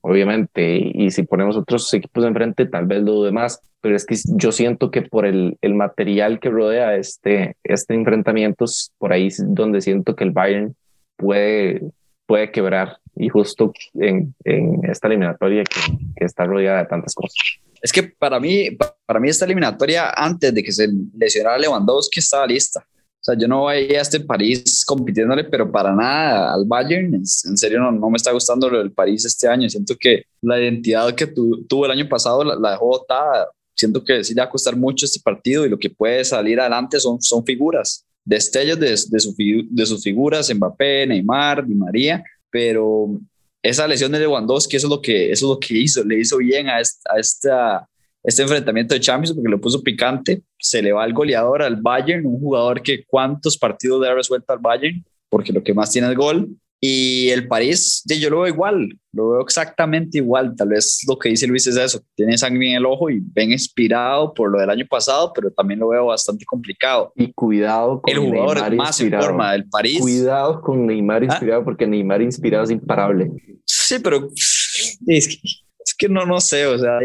[0.00, 0.78] Obviamente.
[0.94, 3.32] Y, si ponemos otros equipos enfrente, tal vez lo dude.
[3.80, 8.64] Pero es que yo siento que por el, el material que rodea este, este enfrentamiento,
[8.98, 10.74] por ahí es donde siento que el Bayern
[11.16, 11.82] puede,
[12.26, 12.98] puede quebrar.
[13.14, 15.80] Y justo en, en esta eliminatoria que,
[16.16, 17.34] que está rodeada de tantas cosas.
[17.82, 18.76] Es que para mí,
[19.06, 22.84] para mí esta eliminatoria, antes de que se lesionara Lewandowski, estaba lista.
[23.26, 27.12] Sea, yo no veía a este París compitiéndole, pero para nada al Bayern.
[27.12, 29.68] En serio, no, no me está gustando lo del París este año.
[29.68, 33.48] Siento que la identidad que tu, tuvo el año pasado la, la dejó botada.
[33.74, 36.60] Siento que sí le va a costar mucho este partido y lo que puede salir
[36.60, 42.22] adelante son, son figuras, destellos de, de, su, de sus figuras, Mbappé, Neymar, Di María,
[42.48, 43.18] pero
[43.60, 46.36] esa lesión de Lewandowski, eso es lo que, eso es lo que hizo, le hizo
[46.36, 47.88] bien a, esta, a esta,
[48.26, 52.26] este enfrentamiento de Champions porque lo puso picante, se le va el goleador al Bayern,
[52.26, 56.10] un jugador que cuántos partidos le ha resuelto al Bayern, porque lo que más tiene
[56.10, 56.48] es gol,
[56.78, 60.54] Y el París, yo lo veo igual, lo veo exactamente igual.
[60.56, 63.50] Tal vez lo que dice Luis es eso, tiene sangre en el ojo y ven
[63.50, 67.12] inspirado por lo del año pasado, pero también lo veo bastante complicado.
[67.16, 69.26] Y cuidado con El jugador Neymar más en inspirado.
[69.26, 70.00] forma del París.
[70.00, 71.24] Cuidado con Neymar ¿Ah?
[71.26, 73.32] inspirado, porque Neymar inspirado es imparable.
[73.64, 74.28] Sí, pero
[75.06, 75.48] es que,
[75.86, 76.98] es que no, no sé, o sea,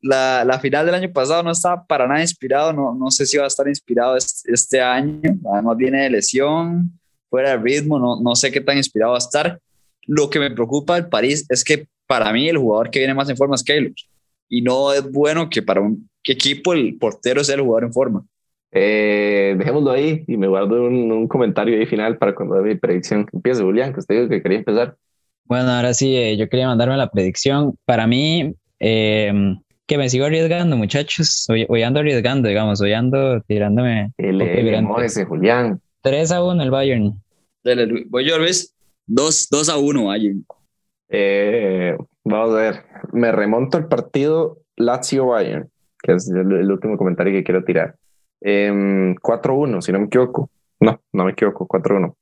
[0.00, 3.36] la, la, final del año pasado no estaba para nada inspirado, no, no sé si
[3.36, 6.92] va a estar inspirado este, este año, además viene de lesión,
[7.28, 9.60] fuera de ritmo, no, no sé qué tan inspirado va a estar.
[10.06, 13.28] Lo que me preocupa del París es que para mí el jugador que viene más
[13.28, 13.92] en forma es Keylor,
[14.48, 18.24] y no es bueno que para un equipo el portero sea el jugador en forma.
[18.70, 23.26] Eh, dejémoslo ahí y me guardo un, un comentario ahí final para cuando mi predicción.
[23.32, 24.96] Empiece, Julián, que usted dijo que quería empezar.
[25.48, 27.76] Bueno, ahora sí, eh, yo quería mandarme la predicción.
[27.84, 29.32] Para mí, eh,
[29.86, 31.46] que me sigo arriesgando, muchachos.
[31.48, 34.12] Hoy, hoy ando arriesgando, digamos, hoy ando tirándome.
[34.18, 35.80] El, el ese Julián.
[36.02, 37.22] 3 a 1 el Bayern.
[37.62, 38.04] Dele.
[38.08, 38.74] Voy yo, Luis.
[39.06, 40.44] 2, 2 a 1, Bayern.
[41.08, 45.70] Eh, vamos a ver, me remonto al partido Lazio-Bayern,
[46.02, 47.94] que es el, el último comentario que quiero tirar.
[48.40, 50.50] Em, 4-1, si no me equivoco.
[50.80, 52.14] No, no me equivoco, 4-1.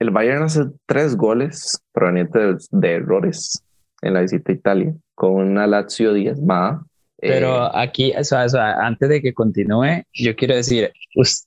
[0.00, 3.62] El Bayern hace tres goles provenientes de, de errores
[4.02, 6.82] en la visita a Italia, con una Lazio diezmada.
[7.18, 10.90] Pero Eh, aquí, o sea, o sea, antes de que continúe, yo quiero decir,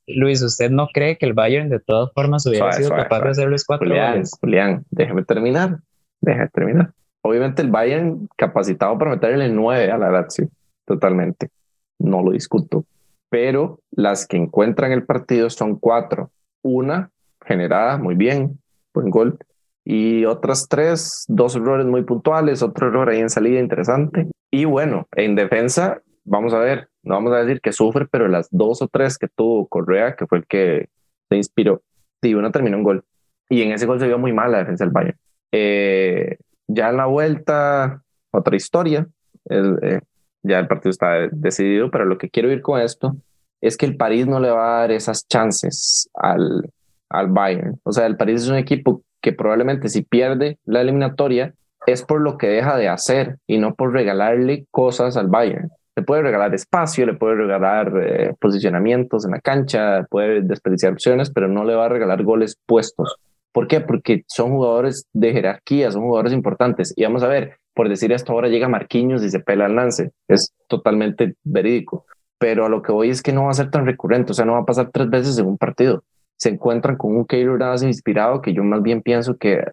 [0.06, 3.16] Luis, ¿usted no cree que el Bayern de todas formas hubiera Suave, sido suave, capaz
[3.16, 3.26] suave.
[3.26, 4.32] de hacerles cuatro Julián, goles?
[4.40, 5.80] Julián, déjeme terminar.
[6.22, 6.94] Déjame terminar.
[7.24, 10.48] Obviamente el Bayern capacitado para meterle 9 a la Lazio,
[10.86, 11.50] totalmente.
[11.98, 12.86] No lo discuto.
[13.30, 16.30] Pero las que encuentran el partido son cuatro.
[16.62, 17.10] Una
[17.46, 18.60] generada muy bien,
[18.94, 19.38] buen gol.
[19.86, 24.28] Y otras tres, dos errores muy puntuales, otro error ahí en salida interesante.
[24.50, 28.48] Y bueno, en defensa, vamos a ver, no vamos a decir que sufre, pero las
[28.52, 30.90] dos o tres que tuvo Correa, que fue el que
[31.30, 31.82] se inspiró,
[32.22, 33.04] y una terminó en gol.
[33.50, 35.18] Y en ese gol se vio muy mal la defensa del Bayern.
[35.52, 36.38] Eh,
[36.68, 39.08] ya en la vuelta, otra historia.
[39.50, 40.00] Eh,
[40.44, 43.16] ya el partido está decidido, pero lo que quiero ir con esto
[43.62, 46.70] es que el París no le va a dar esas chances al,
[47.14, 47.80] al Bayern.
[47.84, 51.54] O sea, el París es un equipo que probablemente si pierde la eliminatoria
[51.86, 55.70] es por lo que deja de hacer y no por regalarle cosas al Bayern.
[55.96, 61.30] Le puede regalar espacio, le puede regalar eh, posicionamientos en la cancha, puede desperdiciar opciones,
[61.30, 63.18] pero no le va a regalar goles puestos.
[63.52, 63.82] ¿Por qué?
[63.82, 66.94] Porque son jugadores de jerarquía, son jugadores importantes.
[66.98, 70.12] Y vamos a ver, por decir esto, ahora llega Marquinhos y se pela el lance.
[70.28, 72.06] Es totalmente verídico.
[72.40, 74.46] Pero a lo que voy es que no va a ser tan recurrente, o sea,
[74.46, 76.04] no va a pasar tres veces en un partido.
[76.44, 79.64] Se encuentran con un Keylor Navas inspirado que yo más bien pienso que,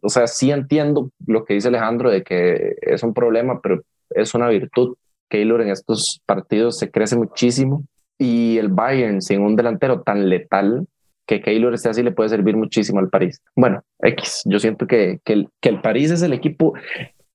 [0.00, 4.34] o sea, sí entiendo lo que dice Alejandro de que es un problema, pero es
[4.34, 4.96] una virtud.
[5.28, 7.84] Keylor en estos partidos se crece muchísimo
[8.16, 10.86] y el Bayern sin un delantero tan letal
[11.26, 13.42] que Keylor esté así le puede servir muchísimo al París.
[13.54, 16.72] Bueno, X, yo siento que, el, que el París es el equipo,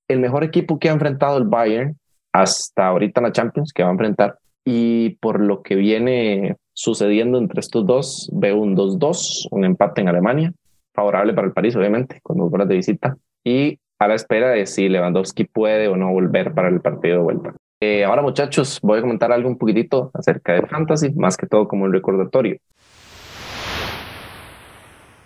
[0.08, 1.96] el mejor equipo que ha enfrentado el Bayern
[2.34, 4.40] hasta ahorita en la Champions, que va a enfrentar.
[4.66, 10.08] Y por lo que viene sucediendo entre estos dos, veo un 2-2, un empate en
[10.08, 10.54] Alemania,
[10.94, 13.18] favorable para el París, obviamente, con dos horas de visita.
[13.44, 17.24] Y a la espera de si Lewandowski puede o no volver para el partido de
[17.24, 17.54] vuelta.
[17.82, 21.68] Eh, ahora, muchachos, voy a comentar algo un poquitito acerca de Fantasy, más que todo
[21.68, 22.58] como un recordatorio.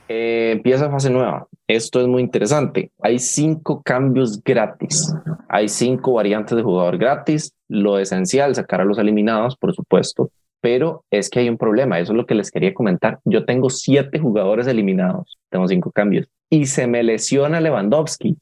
[0.07, 1.45] Eh, empieza fase nueva.
[1.67, 2.89] Esto es muy interesante.
[2.99, 5.13] Hay cinco cambios gratis.
[5.49, 7.53] Hay cinco variantes de jugador gratis.
[7.67, 10.31] Lo esencial, sacar a los eliminados, por supuesto.
[10.63, 11.99] Pero es que hay un problema.
[11.99, 13.19] Eso es lo que les quería comentar.
[13.25, 15.37] Yo tengo siete jugadores eliminados.
[15.49, 16.29] Tengo cinco cambios.
[16.49, 18.37] Y se me lesiona Lewandowski.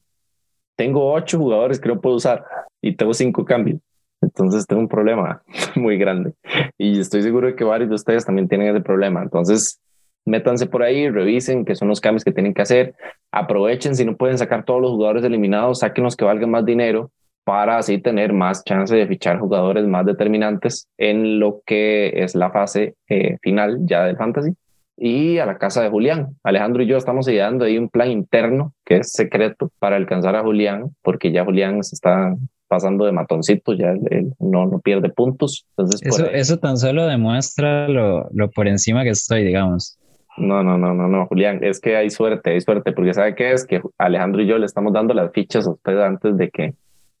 [0.76, 2.44] Tengo ocho jugadores que no puedo usar
[2.80, 3.80] y tengo cinco cambios.
[4.20, 5.42] Entonces tengo un problema
[5.74, 6.32] muy grande.
[6.78, 9.20] Y estoy seguro de que varios de ustedes también tienen ese problema.
[9.20, 9.80] Entonces,
[10.24, 12.94] métanse por ahí, revisen qué son los cambios que tienen que hacer,
[13.32, 17.10] aprovechen si no pueden sacar todos los jugadores eliminados, saquen los que valgan más dinero
[17.44, 22.50] para así tener más chance de fichar jugadores más determinantes en lo que es la
[22.50, 24.52] fase eh, final ya del fantasy.
[24.96, 26.36] Y a la casa de Julián.
[26.44, 30.42] Alejandro y yo estamos ideando ahí un plan interno que es secreto para alcanzar a
[30.42, 32.34] Julián, porque ya Julián se está
[32.68, 35.66] pasando de matoncito, ya él, no, no pierde puntos.
[35.70, 39.98] Entonces, Eso, por ahí- eso tan solo demuestra lo, lo por encima que estoy, digamos.
[40.38, 43.52] No, no, no, no, no, Julián, es que hay suerte, hay suerte, porque ¿sabe qué
[43.52, 43.66] es?
[43.66, 46.72] Que Alejandro y yo le estamos dando las fichas a usted antes de que,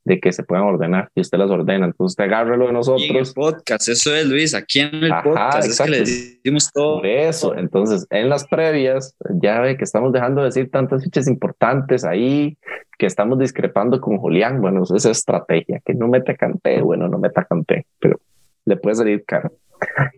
[0.04, 1.86] de que se puedan ordenar y usted las ordena.
[1.86, 3.34] Entonces usted agárrelo de Y en el nosotros.
[3.34, 6.34] podcast, eso es Luis, aquí en el Ajá, podcast es que le exacto.
[6.42, 6.96] decimos todo.
[6.96, 11.28] Por eso, entonces en las previas ya ve que estamos dejando de decir tantas fichas
[11.28, 12.56] importantes ahí,
[12.98, 14.60] que estamos discrepando con Julián.
[14.60, 18.20] Bueno, eso es estrategia, que no meta canté, bueno, no meta canté, pero
[18.64, 19.52] le puede salir caro.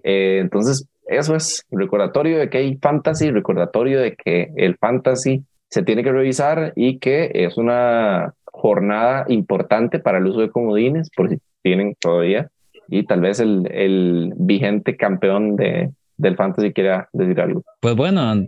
[0.03, 5.82] Eh, entonces, eso es recordatorio de que hay fantasy, recordatorio de que el fantasy se
[5.82, 11.28] tiene que revisar y que es una jornada importante para el uso de comodines, por
[11.28, 12.48] si tienen todavía,
[12.88, 17.64] y tal vez el, el vigente campeón de, del fantasy quiera decir algo.
[17.80, 18.46] Pues bueno,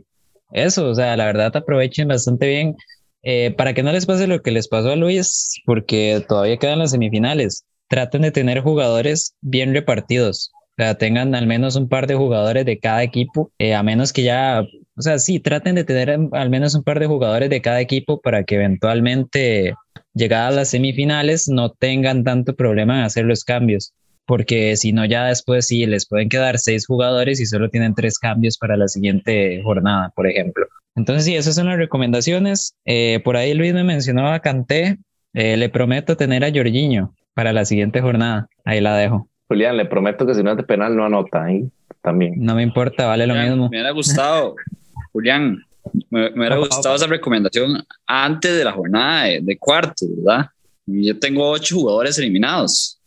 [0.53, 2.77] eso, o sea, la verdad aprovechen bastante bien
[3.23, 6.79] eh, para que no les pase lo que les pasó a Luis, porque todavía quedan
[6.79, 7.65] las semifinales.
[7.89, 10.53] Traten de tener jugadores bien repartidos.
[10.79, 14.13] O sea, tengan al menos un par de jugadores de cada equipo, eh, a menos
[14.13, 14.63] que ya,
[14.97, 18.21] o sea, sí, traten de tener al menos un par de jugadores de cada equipo
[18.21, 19.75] para que eventualmente,
[20.15, 23.93] llegadas a las semifinales, no tengan tanto problema en hacer los cambios
[24.27, 28.19] porque si no ya después sí les pueden quedar seis jugadores y solo tienen tres
[28.19, 30.67] cambios para la siguiente jornada, por ejemplo.
[30.97, 32.75] Entonces sí, esas son las recomendaciones.
[32.85, 34.99] Eh, por ahí Luis me mencionó a Canté.
[35.33, 38.49] Eh, le prometo tener a Jorginho para la siguiente jornada.
[38.65, 39.29] Ahí la dejo.
[39.49, 41.71] Julián, le prometo que si no es de penal no anota ahí
[42.03, 42.35] también.
[42.39, 43.69] No me importa, vale lo mismo.
[43.69, 44.57] Me hubiera gustado,
[45.17, 45.65] Julián,
[46.11, 50.47] me, hubiera gustado esa recomendación antes de la jornada de, de cuarto, ¿verdad?
[50.85, 53.01] Yo tengo ocho jugadores eliminados.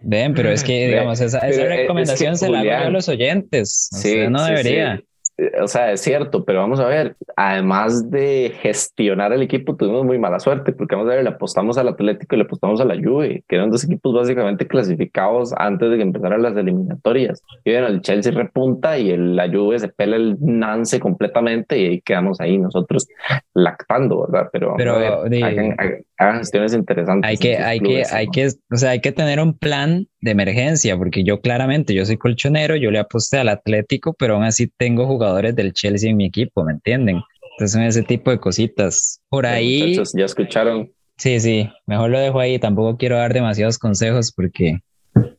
[0.00, 3.90] Ven, pero es que, digamos, esa, esa recomendación se la hago a los oyentes.
[3.92, 5.02] Sí, no debería.
[5.62, 10.18] O sea, es cierto, pero vamos a ver, además de gestionar el equipo, tuvimos muy
[10.18, 12.94] mala suerte, porque vamos a ver, le apostamos al Atlético y le apostamos a la
[12.94, 17.42] Juve, que eran dos equipos básicamente clasificados antes de que empezaran las eliminatorias.
[17.64, 21.86] Y bueno, el Chelsea repunta y el, la Juve se pela el Nance completamente y
[21.86, 23.08] ahí quedamos ahí nosotros
[23.54, 24.48] lactando, ¿verdad?
[24.52, 25.76] Pero, pero hagan,
[26.30, 27.28] gestiones interesantes.
[27.28, 30.96] Hay que, hay que, hay que, o sea, hay que tener un plan de emergencia,
[30.96, 35.06] porque yo claramente, yo soy colchonero, yo le aposté al Atlético, pero aún así tengo
[35.06, 37.22] jugadores del Chelsea en mi equipo, ¿me entienden?
[37.52, 39.20] Entonces son ese tipo de cositas.
[39.28, 39.96] Por ahí...
[40.14, 40.90] ya escucharon.
[41.16, 44.78] Sí, sí, mejor lo dejo ahí, tampoco quiero dar demasiados consejos porque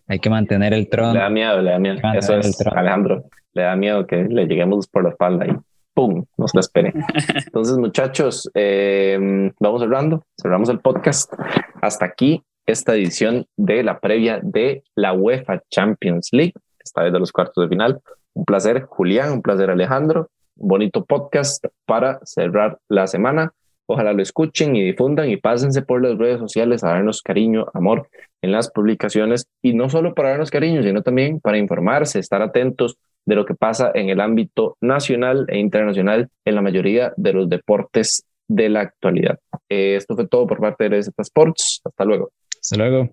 [0.08, 1.14] hay que mantener el trono.
[1.14, 2.00] Le da miedo, le da miedo.
[2.16, 5.56] Eso es, Alejandro, le da miedo que le lleguemos por la espalda y
[5.94, 6.26] ¡pum!
[6.38, 6.94] Nos la espere.
[7.46, 11.34] Entonces, muchachos, eh, vamos cerrando, cerramos el podcast.
[11.82, 17.20] Hasta aquí esta edición de la previa de la UEFA Champions League, esta vez de
[17.20, 18.02] los cuartos de final.
[18.34, 20.30] Un placer, Julián, un placer, Alejandro.
[20.56, 23.52] Bonito podcast para cerrar la semana.
[23.86, 28.08] Ojalá lo escuchen y difundan y pásense por las redes sociales a darnos cariño, amor
[28.42, 32.98] en las publicaciones y no solo para darnos cariño, sino también para informarse, estar atentos
[33.26, 37.50] de lo que pasa en el ámbito nacional e internacional en la mayoría de los
[37.50, 39.40] deportes de la actualidad.
[39.70, 41.82] Eh, esto fue todo por parte de Z Sports.
[41.86, 42.30] Hasta luego.
[42.62, 43.10] Hasta luego.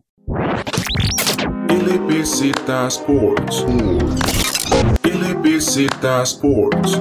[1.68, 2.52] LBZ
[2.88, 3.66] Sports.
[5.04, 5.88] LBZ
[6.22, 7.00] Sports.